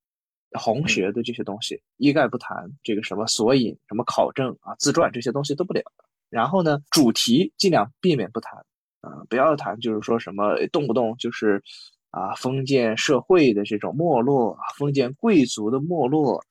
[0.51, 2.71] 红学的这些东西一概不谈。
[2.83, 5.83] 这个什么索引、什么考证啊、自传这些东西都不聊。
[6.29, 8.65] 然后呢，主题尽量避免不谈
[9.01, 11.63] 啊，不要谈，就是说什么动不动就是
[12.09, 16.43] 啊封建社会的这种没落，封建贵族的没落。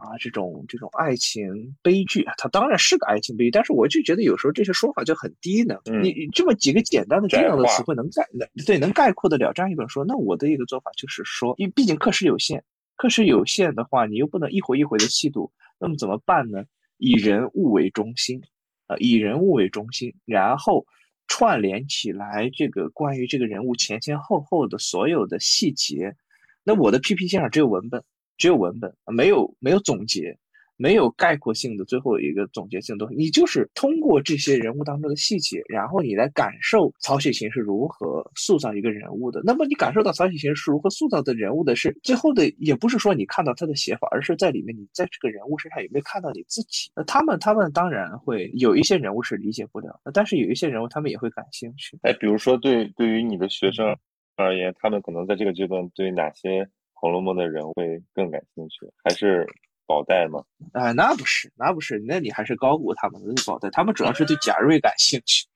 [0.00, 5.76] 啊，这种这种爱情悲剧，它当然是个爱情悲剧，但是我就觉得有时候这些说法就很低呢。
[6.02, 12.62] 你这么几个简单的这样的词汇能概能对能概括得了这样一本书，那我的一个做法就是说，因为毕竟课时有限，
[12.96, 16.64] 课时有限的话，你又不能一回一回的细读，那么怎么办呢？
[16.96, 18.42] 以人物为中心，
[18.86, 20.86] 啊，以人物为中心，然后
[21.28, 26.16] 串联起来这个关于这个人物前前后后的所有的细节。
[26.64, 28.02] 那我的 PPT 上只有文本。
[28.40, 30.34] 只有文本，没有没有总结，
[30.78, 33.14] 没有概括性的最后一个总结性东西。
[33.14, 39.42] 你就是通过这些人物当中的细节，然后你来感受曹雪芹是如何塑造一个人物的。
[39.44, 46.90] 那么你感受到曹雪芹是如何塑造的人物的，是最后的，也不是说你看到他的写法，而是在里面你在这个人物身上有没有看到你自己？
[46.96, 51.98] 那他们他们当然会有一些人物是理解不了，但是有一些人物他们也会感兴趣。
[52.04, 53.94] 哎，比如说对对于你的学生
[54.36, 56.64] 而言，他们可能在这个阶段对哪些？
[57.00, 59.46] 《红楼梦》的人会更感兴趣，还是
[59.86, 60.44] 宝黛吗？
[60.72, 65.46] 啊，那不是，那不是，那你还是高估他们的宝黛，他们主要是对贾瑞感兴趣。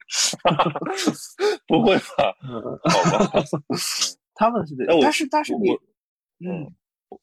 [1.67, 2.35] 不会吧？
[2.89, 3.43] 好吧，
[4.33, 5.69] 他们是，但是但是你，
[6.45, 6.71] 嗯，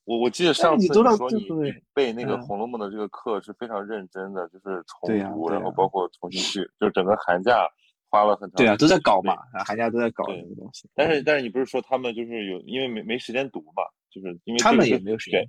[0.04, 7.66] 我我记得上次你说你背那个《红楼梦》的这个课是非常认真的，就是重读，然后包括重新去，就整个寒假。
[8.12, 10.86] 花了很长，对啊，都在搞嘛，寒假都在搞这个东西。
[10.94, 13.82] 但是，但是你不是说他们就是有，因为没没时间读嘛，
[14.12, 15.48] 就是因为他们也没有时间。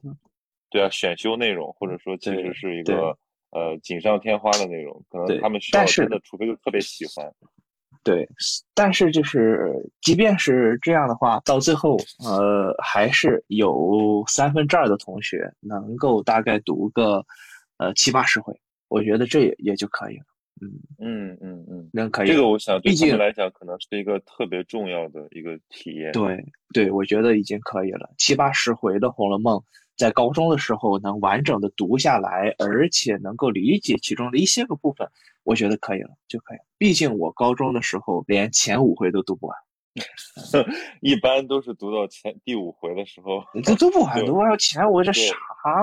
[0.70, 3.16] 对啊，选修内容或者说其实是一个
[3.52, 7.32] 呃锦上添花的内容，可能他们需要真的，除非就特别喜欢。
[8.04, 8.28] 对，
[8.74, 9.70] 但是就是
[10.02, 17.24] 即便是这样的话，到最后呃还是有三分之二的同学能够大概读个
[17.78, 20.26] 呃七八十回，我觉得这也也就可以了。
[20.62, 22.28] 嗯嗯嗯嗯，那可以。
[22.28, 26.12] 这个我想，对他们来讲，可能是一个特别重要的一个体验。
[26.12, 28.14] 对对，我觉得已经可以了。
[28.18, 29.58] 七八十回的《红楼梦》，
[29.98, 35.08] 在高中的时候能完整的读下来，而且能够理解其中的一些个部分，
[35.44, 36.58] 我觉得可以了，就可以。
[36.78, 39.58] 毕竟我高中的时候连前五回都读不完。
[41.02, 45.36] 一般都是读到前第五回的时候，这都不完，读啊前五这啥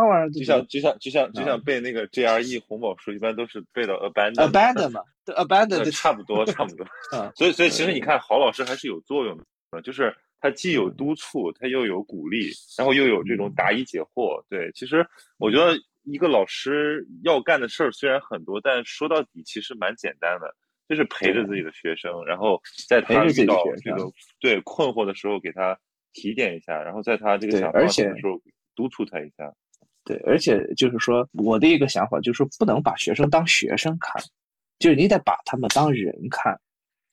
[0.09, 0.31] 玩意儿？
[0.33, 6.85] 就像就像就像就像背那个 GRE 红宝书，一般都是背到 abandon，abandon 嘛，abandon 差不多差不多。
[7.37, 9.39] 所以所以其实你看，郝老师还是有作用
[9.71, 14.43] 的，就是他既有督促，他又有鼓励，然后又有这种答疑解惑。
[14.49, 15.07] 对，其实
[15.39, 20.53] 我觉得一个老师要干的事儿虽然很多，但说到底其实蛮简单的。
[20.91, 24.11] 就是陪着自己的学生，然后在他遇到这个
[24.41, 25.79] 对困惑的时候，给他
[26.13, 28.43] 提点一下，然后在他这个想法的时候
[28.75, 29.55] 督促他一下。
[30.03, 34.21] 对，而且就是说，我的一个想法就是不能把学生当学生看，
[34.81, 36.59] 就是你得把他们当人看。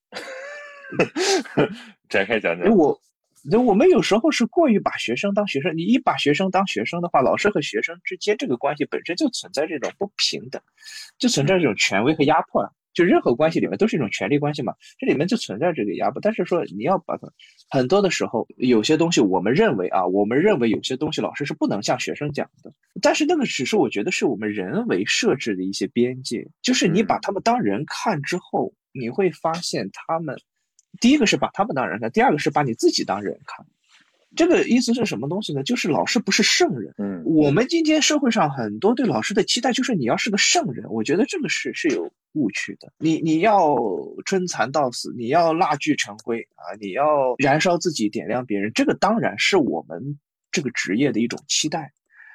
[2.09, 2.75] 展开讲讲。
[2.75, 2.99] 我，
[3.63, 10.59] 我们有时候是过于把学生当学生，你一把学生当学生的话，老师和学生之间这个关系本身就存在这种不平等，
[11.19, 12.67] 就存在这种权威和压迫。
[12.97, 16.19] 就任何关系里面都是一种权力关系嘛，这里面就存在这个压迫。
[16.19, 17.31] 但是说你要把它，
[17.69, 22.73] 很多的时候有些东西我们认为啊，我们认为有些东西老师是不能向学生讲的。
[22.99, 30.35] 但是那个只是我觉得是我们人为设置的一些边界，就是你把他们当人看之后，你会发现他们，
[30.99, 33.63] 第一个是把他们当人看，第二个是把你自己当人看。
[34.35, 35.63] 这个意思是什么东西呢？
[35.63, 36.93] 就是老师不是圣人。
[36.97, 42.91] 嗯，我们今天社会上很多对老师的期待就是你要是个圣人，我觉得这个是是有误区的。
[42.99, 43.75] 你你要
[44.25, 50.19] 春蚕到死，你要蜡炬成灰啊，你要燃烧自己点亮别人，这个当然是我们
[50.51, 51.93] 这个职业的一种期待。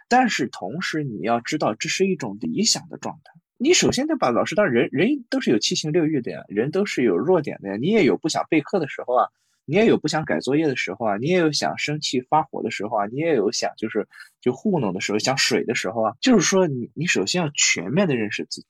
[0.08, 3.32] 但是同时你要知道，这是一种理想的状态。
[3.58, 9.28] 你首先得把老师当人，人都是有七情六欲的呀，人都是有弱点的呀，你也有不想备课的时候啊。
[9.64, 14.08] 你也有不想改作业的时候啊，你也有想生气发火的时候啊，你也有想就是
[14.40, 16.16] 就糊弄的时候，想水的时候啊。
[16.20, 18.66] 就是说，你你首先要全面的认识自己，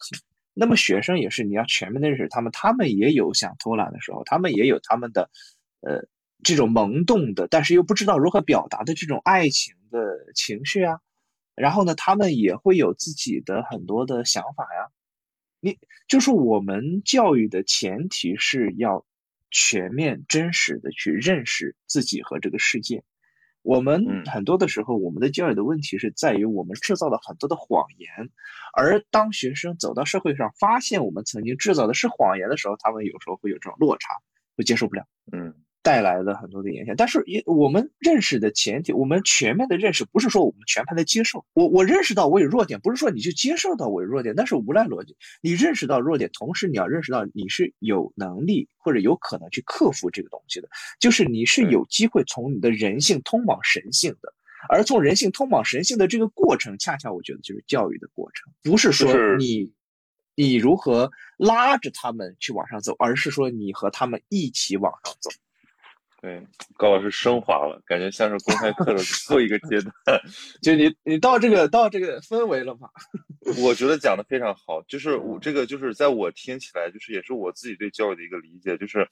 [0.54, 5.30] 那么学生也是，你要全面的认识他们，他们也有想偷懒的时候，他们也有他们的，
[5.80, 6.06] 呃，
[6.42, 9.98] 这种萌动的，但是又不知道如何表达的这种爱情的
[10.34, 11.00] 情绪啊。
[11.54, 14.88] 然后呢，他们也会有自己的很多的想法呀。
[15.60, 15.78] 你
[16.08, 19.04] 就是我们教育的前提是要
[19.52, 23.04] 全面真实的去认识自己和这个世界。
[23.62, 28.30] 我们很多的时候，我们的教育的问题是在于我们制造了很多的谎言，
[28.74, 34.14] 而当学生走到社会上，发现我们曾经制造的是谎言的时候，他们有时候会有这种落差，
[34.56, 35.06] 会接受不了。
[35.30, 35.54] 嗯。
[35.82, 41.44] 带来了很多的影响，但是也我们认识的前提，我们全面的认识不是说我们全盘的接受。
[41.54, 45.16] 我我认识到我有弱点，不是说你就接受到我有弱点，那是无赖逻辑。
[45.40, 50.68] 你认识到弱点，同时你要认识到你是有能力或者有可能去克服这个东西的，
[51.00, 54.32] 就是你是有机会从你的人性通往神性的，
[54.68, 59.72] 而从人性通往神性的这个过程，恰恰我觉得就是教育的过程，不是说你
[60.36, 65.30] 你如何拉着他们去往上走，而是说你和他们一起往上走。
[66.22, 66.40] 对，
[66.76, 70.20] 高老师升华了，感觉像是公开课的 最后一个阶段。
[70.62, 72.88] 就你，你到这个到这个氛围了吗？
[73.60, 79.04] 我觉得讲的非常好，就是我这个就是在我听起来，就是也是我自己对教育的一个理解，就是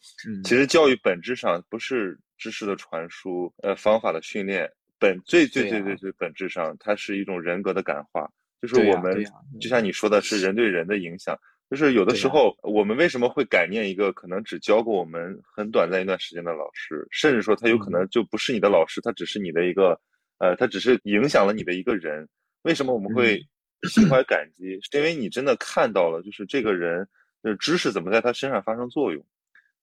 [0.44, 8.30] 其实教育本质上不是知识的传输，呃，方法的训练，本最最最最最本质上，它是一种人格的感化，
[8.62, 9.20] 就是我们
[9.61, 11.36] 就像你说的是人对人的影响。
[11.71, 19.99] 就是有的时候，我们为什么会感念一个可能只教过我们很短暂一段时间的老师，甚至说他有可能就不是你的老师，他只是你的一个，
[20.39, 22.29] 呃，他只是影响了你的一个人。
[22.62, 23.41] 为什么我们会
[23.89, 24.81] 心怀感激？
[24.83, 27.07] 是因为你真的看到了，就是这个人，
[27.45, 29.25] 就是知识怎么在他身上发生作用，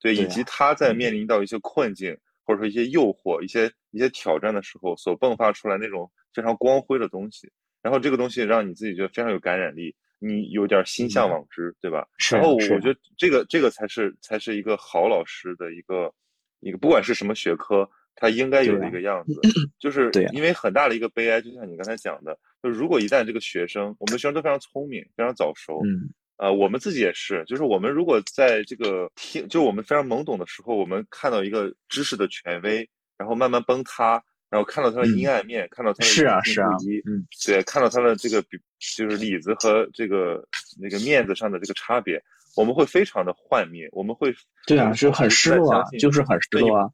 [0.02, 7.50] 对，以及他在面临到一些困境或者说一些诱惑、一些一些挑战的时候所迸发出来那种非常光辉的东西。
[7.82, 9.96] 然后这个东西让你自己觉得非常有感染力。
[10.20, 12.08] 你有点心向往之，对吧？
[12.32, 16.12] 然后我觉得这个这个才是才是一个好老师的一个
[16.60, 19.40] 一个，不管是什么学科，他应该有的一个样子。
[19.80, 34.24] 就是因为很大的一个悲哀，就像你刚才讲的，就如果一旦这个学生，我们的学生都非常聪明，非常早熟，嗯，呃，我们自己也是，就是我们如果在这个听，就我们非常懵懂的时候，我们看到一个知识的权威，然后慢慢崩塌。
[34.50, 36.70] 然后看到他的阴暗面，看到他的是啊是啊，
[37.06, 38.58] 嗯，对，看到他的这个比
[38.96, 40.42] 就是里子和这个
[40.80, 42.22] 那个面子上的这个差别，
[42.56, 44.34] 我们会非常的幻灭，我们会
[44.66, 46.90] 对啊，就很失落啊，就是很失落啊。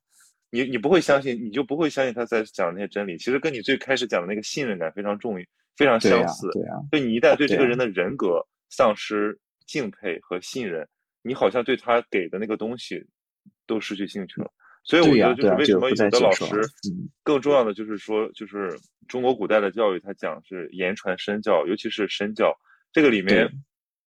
[0.49, 3.18] 你你不会相信，你就不会相信他在讲那些真理。
[3.18, 5.36] 其实跟你最开始讲的那个信任感非常重，
[5.76, 6.49] 非常相似。
[6.54, 10.88] 对啊，所以你一旦对这个人的人格丧失敬佩和信任，
[11.22, 13.04] 你好像对他给的那个东西
[13.66, 14.51] 都失去兴趣了。
[14.84, 16.61] 所以我觉得就是为什么有的老师，
[17.23, 18.77] 更重要的就是说，就是
[19.07, 22.53] 中国古代的教育，它讲是言传身教，尤其是身教，
[22.91, 23.49] 这个里面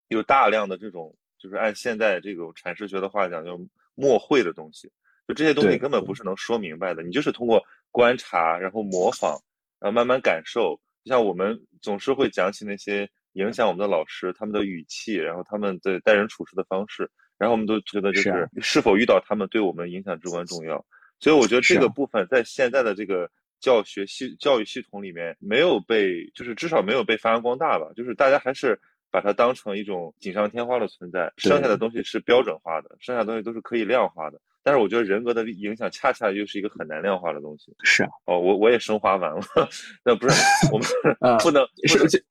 [0.08, 3.56] 有大量的这种，就是按现在这种阐释学的话讲，叫
[3.94, 4.90] 默会的东西，
[5.28, 7.62] 就这些东西根本不是能说明白的，你就是通过
[7.92, 9.40] 观察，然后模仿，
[9.78, 10.80] 然后慢慢感受。
[11.04, 17.08] 就像我们总是会讲起那些影响我们的老师，他们的语气，然后他们的待人处事的方式。
[17.44, 20.82] 然后我们都觉得，就是是否遇到他们对我们影响至关重要。
[21.20, 23.30] 所以我觉得这个部分在现在的这个
[23.60, 27.86] 教学系教育系统里面没有被，就是至少没有被发扬光大吧。
[27.94, 34.40] 就是大家还是把它当成一种锦上添花的存在，剩下的东西是标准化的，剩下的东西都是可以量化的。
[34.62, 37.70] 但是我觉得人格的影响恰恰又是一个很难量化的东西。
[37.82, 39.40] 是啊，哦，我我也升华完了，
[40.02, 40.34] 那不是
[40.72, 40.88] 我们
[41.44, 41.62] 不能，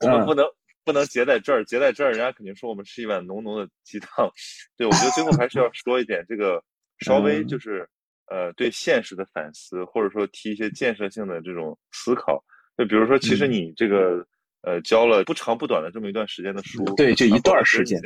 [0.01, 0.43] 我们不能。
[0.85, 4.29] 不能结在这儿，结在这儿，人家肯定说我们吃一碗浓浓的鸡汤。
[4.77, 6.63] 对，我觉得最后还是要说一点这个，
[6.99, 7.87] 稍微就是
[8.27, 12.43] 呃对现实的反思，或者说提一些建设性的这种思考。
[12.77, 14.25] 就比如说，其实你这个
[14.61, 18.01] 呃教了不长不短的这么一段时间的书，对，就一段时间，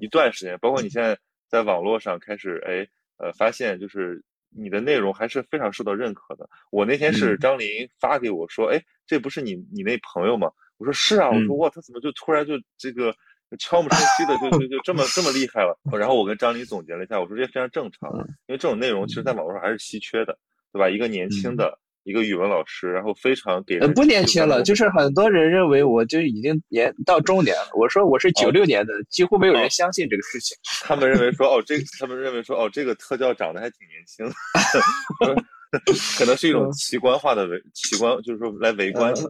[0.00, 1.18] 一段时间，包括你现在
[1.48, 2.86] 在网络上开始哎
[3.18, 6.48] 呃发现，就是你的内容还是非常受到认可的。
[6.70, 10.50] 我那天是张琳发给我说，哎，这不是你你那朋友吗？
[10.78, 13.14] 我说是啊，我说哇，他怎么就突然就这个
[13.58, 15.78] 悄无声息的就就就这么这么厉害了？
[15.98, 18.10] 然后我跟张琳总结了一下，我说这非常正常，
[18.46, 20.38] 因为这种内容其实在网络上还是稀缺的，
[20.72, 20.88] 对吧？
[20.88, 27.70] 一个年轻的一个语文老师，然后非常给不年轻了，就是很多人认为我就已经年到中年了。
[27.74, 30.56] 我说我是九六年的，几乎没有人相信这个事情。
[30.84, 34.24] 他们认为说哦，这他们认为说哦，这个特教长得还挺年轻
[36.18, 39.22] 可能是一种奇观化的围奇观，就是说来围观的。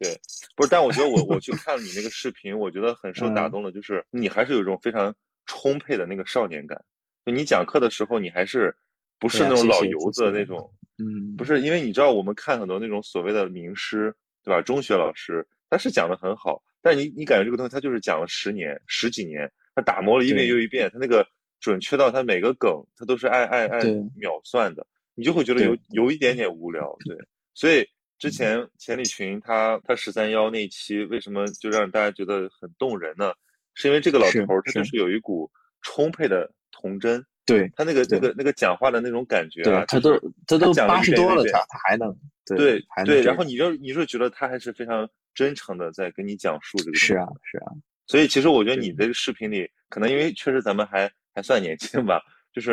[0.00, 0.18] 对，
[0.56, 5.14] 不是，但我觉得我我 去看了你那个视频，我觉得很受打动的，就是你还是有一种非常
[5.44, 6.82] 充沛的那个少年感。
[7.26, 8.74] 就你讲课的时候，你还是
[9.18, 14.62] 不是那种老油子那种，嗯，不是，因为你知道我们看很多那种所谓的名师，对吧？
[14.62, 21.26] 中学老师他是讲的很好，但你你感觉这个东西他就是讲了十年十几年，他他打磨了一遍又一遍，他那个
[21.58, 26.94] 准确到他每个梗他都是按按按秒算的，你就会觉得有有一点点无聊。
[27.06, 27.16] 对，
[27.54, 27.86] 所以
[28.20, 33.32] 之前钱理群他他十三幺那一期为什么就让大家觉得很动人呢？
[33.74, 35.50] 是因为这个老头儿他就是有一股
[35.82, 37.24] 充沛的童真。
[37.46, 40.16] 对他那个那个那个讲话的那种感觉啊，他都
[40.46, 42.14] 他都八十多了，他他还能
[42.44, 47.72] 对对，然后你就你就觉得他还是非常真诚的在跟你讲述这个是啊是啊，
[48.06, 48.92] 所以其实我觉得你。
[48.92, 52.20] 这个视频里，可能因为确实咱们还还算年轻吧，
[52.52, 52.72] 就是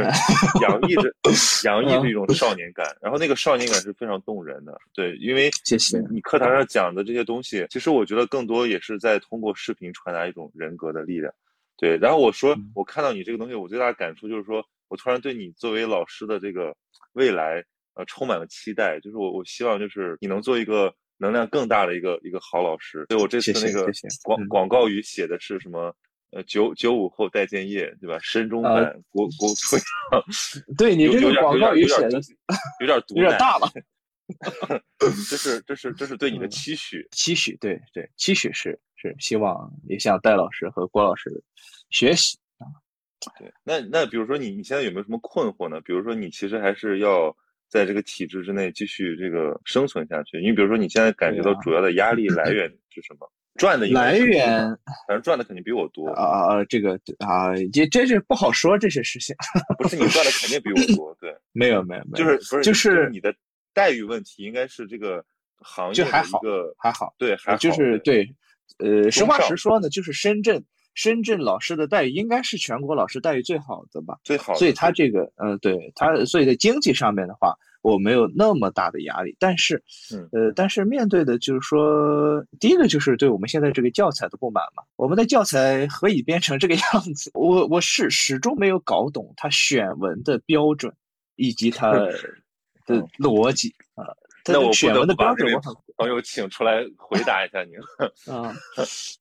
[0.62, 1.14] 洋溢着
[1.66, 4.76] 洋溢着一种少年感，然后那个少年感是非常动人的。
[4.94, 11.32] 对，因为谢谢你课堂上讲的这些东西，其实我觉得更多也是在通过视频传达一种人格的力量。
[11.78, 16.76] 对，然后我说，我看到你这个东西，我最大的感触就是说，我突然对你作为老师的这个
[17.14, 17.64] 未来，
[17.94, 19.00] 呃，充满了期待。
[19.00, 23.06] 就是我，我希望就是你能做一个能量更大的一个一个好老师。
[23.10, 23.88] 所以我这次那个
[24.24, 25.96] 广广告语写的是什么？
[26.38, 28.20] 呃，九九五后戴建业，对吧？
[28.22, 29.80] 深中版国国吹。
[30.78, 32.22] 对你这个广告语写的
[32.80, 33.68] 有点毒，有点大了。
[35.00, 41.44] 这是这是这是对你的期许，期许对对期许是是希望也向戴老师和郭老师
[41.90, 42.70] 学习啊。
[43.40, 45.82] 对，那那比如说你你现在有没有什么困惑呢？
[45.82, 47.36] 比如说你其实还是要
[47.68, 50.40] 在这个体制之内继续这个生存下去。
[50.40, 53.28] 你比如说你现在感觉到主要的压力来源是什么？
[53.58, 54.68] 赚的来源，
[55.08, 56.66] 反正赚的肯定比我多啊啊！
[56.66, 59.36] 这个啊，这这是不好说这些事情。
[59.78, 63.34] 不是你赚的肯定比我多，对，没有没有没有，就是不是就是你的。
[63.74, 65.24] 待遇问题应该是这个
[65.58, 66.42] 行业还好，
[66.80, 68.28] 还好，对，还好，就是对，
[68.80, 70.66] 呃，实话实说呢，就是深圳，
[70.98, 74.18] 深圳老师的待遇应该是全国老师待遇最好的吧？
[74.24, 79.36] 最好，所以他这个，嗯，对他，所以在经济上面的话，我没有那么大的压力。
[79.38, 79.84] 但是，
[80.32, 84.82] 呃，但是面对的就是说，第一个就是对我们现在这个教材的不满嘛。
[84.96, 86.84] 我们的教材何以变成这个样
[87.14, 87.30] 子？
[87.36, 90.92] 我我是始终没有搞懂他选文的标准，
[91.36, 91.94] 以及他。
[92.88, 93.84] 的逻辑啊，
[94.48, 95.62] 那我选文的标准，我
[95.98, 97.76] 朋友请出来回答一下您。
[98.34, 98.54] 啊，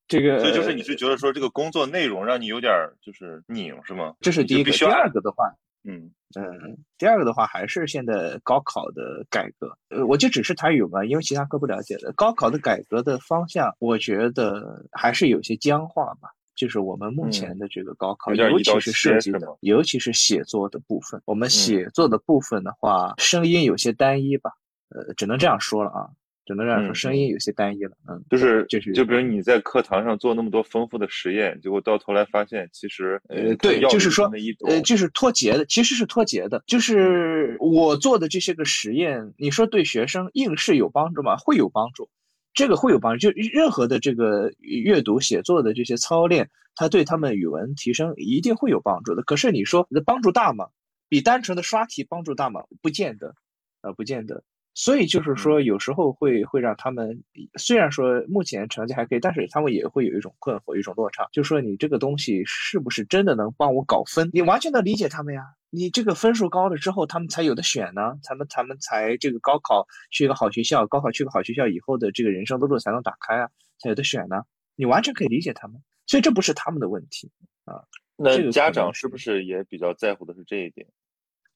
[0.06, 4.14] 这个，所以就是你是觉得说这个工作内容让你有点就是拧是吗？
[4.20, 4.72] 这是第一个。
[4.72, 5.44] 第二个的话，
[5.84, 9.76] 嗯嗯，第二个的话还是现在高考的改革。
[9.88, 12.12] 呃，我就只是谈语文，因为其他科不了解的。
[12.12, 16.30] 高考的改革的方向，我觉得还是有些僵化吧。
[16.54, 21.20] 就是我们目前的这个高考，尤其是涉及的，尤其是写作的部分。
[21.26, 24.52] 我们写作的部分的话，声音有些单一吧，
[24.88, 26.08] 呃，只能这样说了啊，
[26.44, 27.96] 只能这样说，声音有些单一了。
[28.08, 34.30] 嗯，就是就是，就比如你在课堂上做那么多丰富的实验，结果到头来发现，其实呃，对，就是说，
[34.66, 36.62] 呃，就是脱节的，其实是脱节的。
[36.66, 41.36] 就是我做的这些个实验，你说对学生应试有帮助吗？
[41.36, 42.08] 会有帮助。
[42.54, 49.22] 这个会有帮助，就任何的这个阅读写作的这些操练，它对他们语文提升一定会有帮助的。
[49.24, 50.68] 可是你说帮助大吗？
[51.08, 52.62] 比单纯的刷题帮助大吗？
[52.80, 53.34] 不见得，
[53.82, 54.42] 呃，不见得。
[54.78, 57.24] 所以就是说，有时候会会让他们，
[57.58, 64.28] 虽然说目前成绩还可以，但是他们也会有一种困惑，一种落差，就是说你这个东西是不是真的能帮我搞分？
[64.34, 65.42] 你完全能理解他们呀。
[65.70, 73.48] 你这个分数高了之后，他们才有的选呢，他们他们才这个高考去一个好学校，高考去个好学校以后的这个人生的路才能打开啊，
[73.80, 74.42] 才有的选呢。
[74.74, 77.30] 你完全可以理解他们，所以这不是他们的问题
[77.64, 77.80] 啊。
[78.14, 80.86] 那家长是不是也比较在乎的是这一点？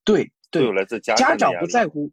[0.04, 2.10] 对对，来自家长家长不在乎。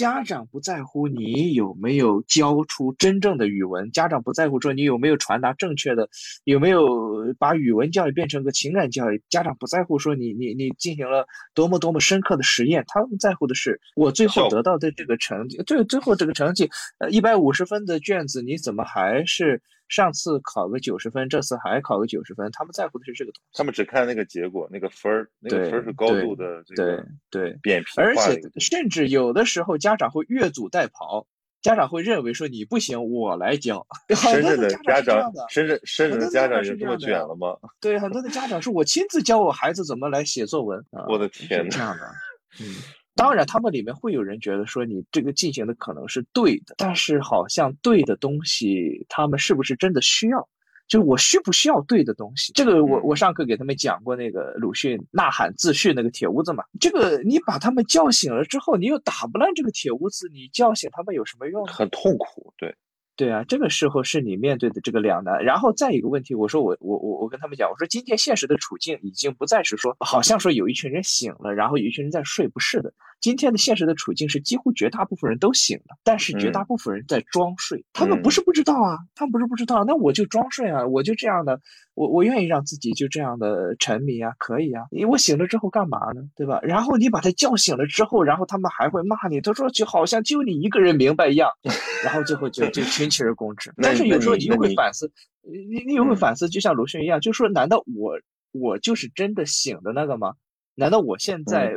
[0.00, 6.08] 家长不在乎你有没有教出真正的语文，家长不在乎说你有没有传达正确的，
[6.44, 19.60] 有没有把语文教育变成个情感教育，家长不在乎说你你你进行了多么多么深刻的实验，他们在乎的是我最后得到的这个成绩，最最后这个成绩，呃，一百五十分的卷子，你怎么还是？
[19.90, 23.58] 上次考个九十分，这次还考个九十分，他们在乎的是这个东西。
[23.58, 31.26] 他们只看那个结果，那个分儿，那个分儿是高度的这个对扁平而且甚至有的时候家长会越俎代庖，
[31.60, 33.84] 家长会认为说你不行，我来教。
[34.14, 37.56] 深圳的家长，深圳深圳的家长是这么卷了吗？
[37.80, 40.82] 对，很多的家长是我亲自教我孩子怎么来写作文。
[41.10, 41.68] 我的天哪！
[41.68, 42.06] 这样的，
[42.60, 42.76] 嗯。
[43.14, 50.48] 当然，他们里面会有人觉得说你这个进行的可能是对的，但是好像对的东西，他们是不是真的需要？
[50.88, 52.52] 就我需不需要对的东西？
[52.52, 56.64] 这个我我上课给他们讲过那个鲁迅呐喊自序那个铁屋子嘛。
[56.80, 61.64] 这个你把他们叫醒了之后，你又打不烂这个铁屋子，你叫醒他们有什么用？
[61.66, 62.74] 很痛苦，对。
[63.20, 77.84] 对啊，这个时候是你面对的这个两难，然后再一个问题，我说我我我我跟他们讲，我说今天现实的处境已经不再是说，好像说有一群人醒了，然后有一群人在睡，不是的，今天的现实的处境是，几乎绝大部分人都醒了，但是绝大部分人在装睡。
[77.92, 81.60] 他们不是不知道啊，他们不是不知道，那我就装睡啊，我就这样的，
[81.94, 84.84] 我我愿意让自己就这样的沉迷啊，可以啊。
[84.90, 86.22] 因为我醒了之后干嘛呢？
[86.34, 86.60] 对吧？
[86.62, 91.50] 然后你把他叫醒了之后，然后他们还会骂你，他说就好像就你一个人明白一样，
[92.02, 93.70] 然后最后就就群起而攻之。
[93.82, 98.18] 但是有时候你又会反思，你你又会反思，就像鲁迅一样，就说难道我
[98.52, 100.32] 我就是真的醒的那个吗？
[100.74, 101.76] 难道我现在？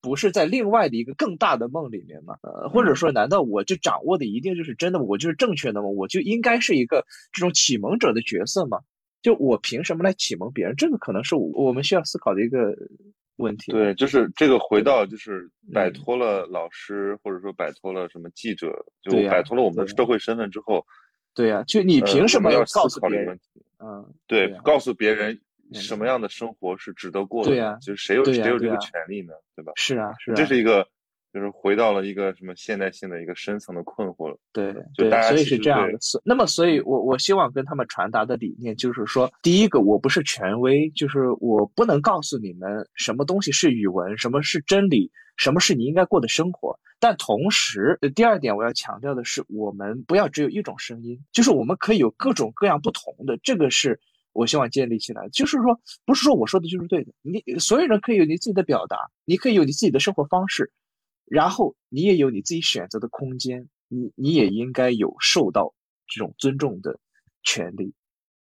[0.00, 2.36] 不是在另外的一个更大的梦里面吗？
[2.42, 5.02] 呃，或者说，难道我就掌握的一定就是真的？
[5.02, 5.88] 我就是正确的吗？
[5.88, 8.78] 我就应该是一个这种启蒙者的角色吗？
[9.22, 10.76] 就我凭什么来启蒙别人？
[10.76, 12.76] 这个可能是我们需要思考的一个
[13.36, 13.72] 问题。
[13.72, 20.86] 对，就是这个回到就是摆脱了老师，或者说摆脱了什么记者，就摆脱了我们的社会身份之后，
[21.34, 23.40] 对呀，就你凭什么要告诉别人？
[23.78, 25.40] 嗯，对，告诉别人。
[25.72, 27.50] 什么样的生活是值得过的？
[27.50, 29.32] 对呀，就是谁有谁有这个权利呢？
[29.54, 29.72] 对吧？
[29.76, 30.86] 是啊，是啊，这是一个，
[31.32, 34.38] 就是回到了一个什么现代性的一个深层的困惑了。
[34.52, 35.98] 对，对，所以是这样的。
[36.24, 46.78] 那么，所以我我希望跟他们传达的理念就是说，第一个，我不是权威，就是我不能告诉你们什么东西是语文，什么是真理，什么是你应该过的生活。
[46.98, 54.00] 但同时，第二点我要强调的是，我们不要只有一种声音，就是我们可以有各种各样不同的，这个是。
[54.36, 57.12] 我希望建立起来，就是说，不是说我说的就是对的。
[57.22, 60.70] 你所有人可以有你自己的表达，你可以有你自己的生活方式，
[61.24, 65.74] 然后你也有你自己选择的空间，你你也应该有受到
[66.06, 67.00] 这种尊重的
[67.42, 67.94] 权利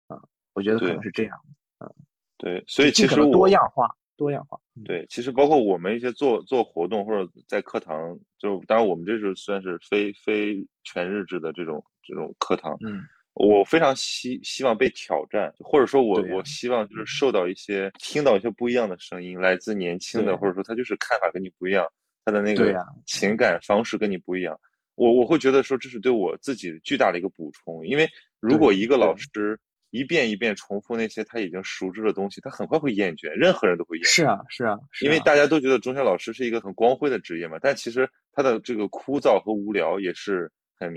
[0.09, 0.19] 啊。
[0.53, 1.39] 我觉得可能是这样
[1.79, 1.93] 的啊。
[2.37, 4.61] 对，所以其实多样化，多样化。
[4.85, 13.01] 对，其实包括我们一些做做活动或者在课堂，就当然我们这是算是非非全日制的这种这种课堂，嗯。
[13.35, 21.85] 我非常希希望被挑战，或者说，我我希望就是受到一些听到一些不一样的声音，来自年轻的，或者说他就是看法跟你不一样，
[22.24, 22.73] 他的那个
[23.06, 24.56] 情感方式跟你不一样。
[24.94, 28.09] 我我会觉得说这是对我自己巨大的一个补充，因为
[28.39, 29.59] 如果一个老师
[29.90, 34.09] 一遍一遍重复那些他已经熟知的东西，他很快会厌倦，任何人都会厌倦。
[34.15, 40.48] 是啊，是啊，因为大家都觉得中学老师是一个很光辉的职业嘛，但其实他的这个枯燥和无聊也是。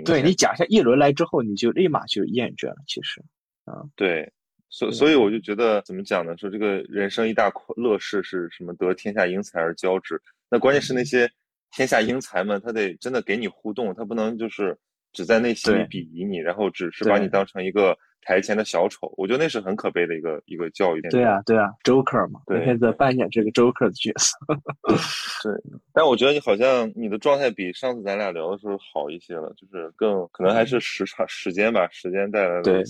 [0.05, 2.75] 对你讲一下一轮来之后，你就立马就厌倦了。
[2.87, 3.21] 其实，
[3.65, 4.31] 啊，对，
[4.69, 6.35] 所所以我就觉得怎么讲呢？
[6.37, 8.73] 说这个人生一大乐事是什么？
[8.73, 10.21] 得天下英才而教之。
[10.49, 11.29] 那关键是那些
[11.71, 14.77] 天下英才们，他得真的给你互动，他不能就是
[15.17, 17.97] 只在内心里鄙夷你，然后只是把你当成一个。
[18.19, 21.01] 台前的小丑，我觉得那是很可悲的一个一个教育。
[21.03, 24.37] 对啊，对啊，Joker 嘛，你现在扮演这个 Joker 的角色。
[25.47, 32.83] 对，但我觉得你好像你的状态比上次咱俩聊的时候好一些了，就是更可能还是时长时间吧，时间带来的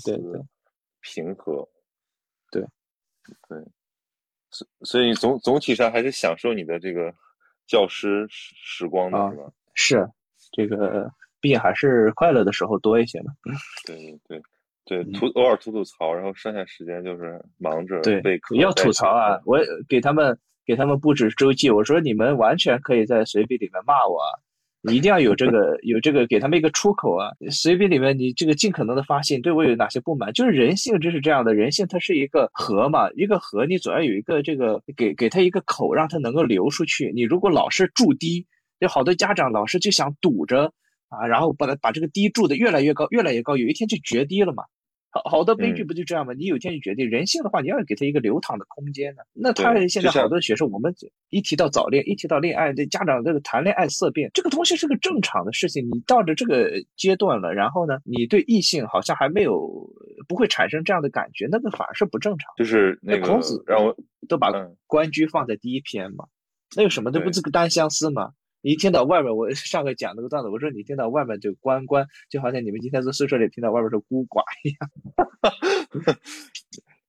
[1.02, 1.70] 平和。
[2.52, 2.64] 对，
[3.48, 3.60] 对，
[4.50, 7.14] 所所以总总体上还是享受你的这个
[7.68, 9.52] 教师时时光的是吧？
[9.76, 10.10] 是，
[10.52, 11.12] 这个
[11.42, 13.32] 毕竟还是快乐的时候多一些嘛。
[13.86, 13.96] 对
[14.28, 14.42] 对。
[14.90, 18.56] 对，吐偶尔吐吐槽，然后剩下时间就是忙着备课。
[18.56, 19.38] 要吐槽啊！
[19.44, 19.60] 我
[19.90, 24.32] 给他们给他们布置周记，我说你们完全可以在随笔里面骂我，啊
[24.84, 27.32] 你一定要有这个 有这个给他们一个出口啊！
[27.52, 37.12] 随笔里面你这个尽可能的发现对我有哪些不满，就是人性就是这样的，人性它是一个河嘛，一个河你总要有一个这个给给他一个口，让他能够流出去。
[37.14, 38.48] 你如果老是筑堤，
[38.80, 40.72] 有好多家长老是就想堵着
[41.10, 44.64] 啊，然后把它把这个堤筑的越来越高，越来越高，有一天就决堤了嘛。
[45.10, 46.34] 好好多悲剧不就这样吗？
[46.34, 49.22] 你有一天就决堤人性的话，你要给他一个流淌的空间呢。
[49.34, 50.94] 那他现在好多学生，我们
[51.30, 55.88] 一提到早恋，一提到恋爱，这家长这个谈恋爱色变，这个东西是个正常的事情。
[55.88, 59.90] 你到了这个阶段了，然后呢，你对异性好像还没有
[60.28, 62.54] 不会产生这样的感觉，那个反而是不正常。
[62.58, 63.96] 就是那孔子让我
[64.28, 64.52] 都把
[64.86, 66.26] 关雎放在第一篇嘛，
[66.76, 68.12] 那有什么都不是个单相思
[68.68, 68.72] 嘛。
[68.72, 74.90] 一听到外面，我 上个讲那个段子，我说你听到外面就关关，就好像你们今天在宿舍里听到外面是孤寡一样。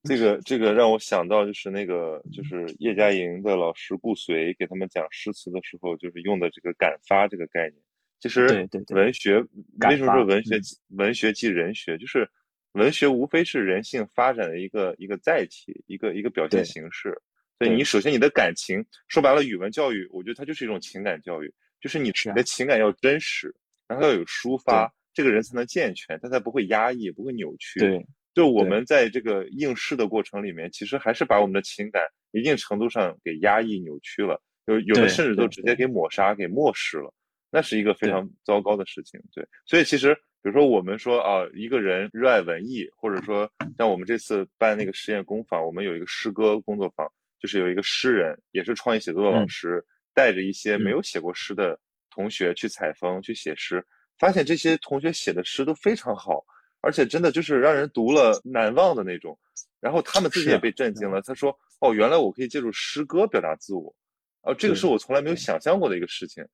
[0.04, 7.82] 这个这个让我想到就是那个就是叶嘉莹的老师顾随给他们讲诗词的时候，就是用的这个感发这个概念。
[8.20, 9.38] 其实文学
[9.80, 10.60] 为什么说文学
[10.90, 11.98] 文学即人学？
[11.98, 12.28] 就是
[12.72, 17.20] 文学无非是人性发展的一个一个载体，一个一个表现形式。
[17.58, 23.54] 对你首先你的感情说白了，语文教育我觉得它就是一种情感教育，就是你你的情感要真实，
[23.88, 27.80] 然后要有抒发，这个人才能健全，他才不会压抑，不会扭曲。
[27.80, 37.12] 对，就我们在这个应试的过程里面，其实还是把我们的情感一定程度上给压抑扭曲了，有有的甚至都直接给抹杀、给漠视了，
[37.50, 39.20] 那是一个非常糟糕的事情。
[39.34, 47.10] 对，所以其实比如说我们说啊，一个人热爱文艺，或者说像我们这次办那个实验工坊，我们有一个诗歌工作坊。
[47.38, 49.84] 就是有一个诗人，也是创意写作的老师，
[50.14, 51.78] 带着一些没有写过诗的
[52.10, 53.84] 同学去采风去写诗，
[54.18, 56.44] 发现这些同学写的诗都非常好，
[56.80, 59.38] 而且真的就是让人读了难忘的那种。
[59.80, 63.94] 然后他们自己也被震惊了，他说：“哦，原来我可以借助诗歌表达自我，
[64.40, 66.44] 啊，这个是我从来没有想象过的一个事情。”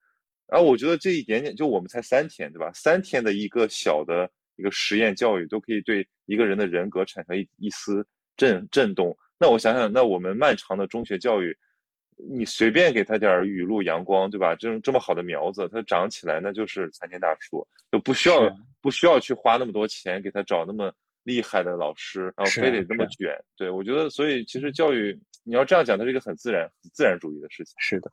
[0.47, 2.70] 然后我觉得这一点点，就我们才三天，对吧？
[2.74, 8.06] 三天的一个小的一个实验教育，都可以对一个人的人格产生一一丝
[8.36, 9.16] 震震动。
[9.39, 11.56] 那我想想，那我们漫长的中学教育，
[12.16, 14.55] 你随便给他点雨露阳光，对吧？
[14.55, 20.93] 这种这么好的苗子，它长起来那就是参天大树，就不需要不需要去花那么多钱给他找那么。
[21.24, 27.73] 厉害的老师，然后非得这么卷，对我觉得，所以其实教育你要这样讲，它是一个很自然、很自然主义的事情。
[27.78, 28.11] 是的，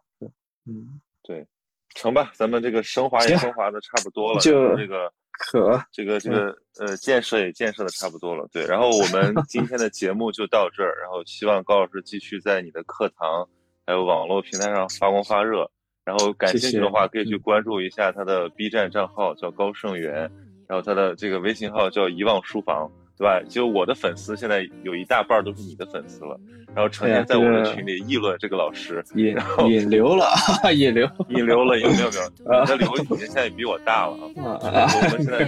[0.65, 1.45] 嗯，对，
[1.93, 8.65] 成吧，咱们这个升华也升华的差不多了，就这个可这个这个呃建设也建设的差不多了，对。
[8.65, 13.47] 然后我们 今天的节目就到这儿，然后希望高老师继续在你的课堂
[13.85, 15.69] 还有网络平台上发光发热。
[16.03, 20.29] 然后感兴趣的话，可以去关注一下他的 B 站账号，叫高盛元，
[20.67, 22.91] 然后他的这个微信号叫遗忘书房。
[23.21, 23.39] 对吧？
[23.47, 26.35] 就我的粉丝现在有一大半都是你的粉丝了，
[26.73, 30.25] 然后成天在我们群里议论这个老师，引后 引流了，
[30.73, 32.61] 引流，引流了，有没有没有？
[32.61, 34.89] 你的流已经现在比我大了啊！
[34.91, 35.45] 我们现在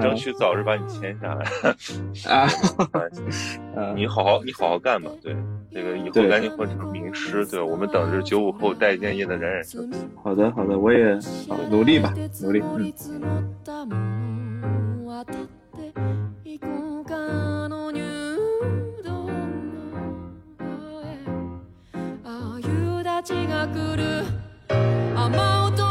[0.00, 1.44] 争取早日把你签下来
[2.32, 2.48] 啊！
[3.96, 5.34] 你好好你好好干吧，对，
[5.72, 9.98] 这个以后赶紧混成名师，对我们等着九五后待建业的冉冉升起。
[10.22, 11.18] 好的好的，我也
[11.68, 12.62] 努力吧，努力，
[13.08, 13.52] 嗯。
[23.46, 24.24] が来る。
[25.14, 25.89] 雨音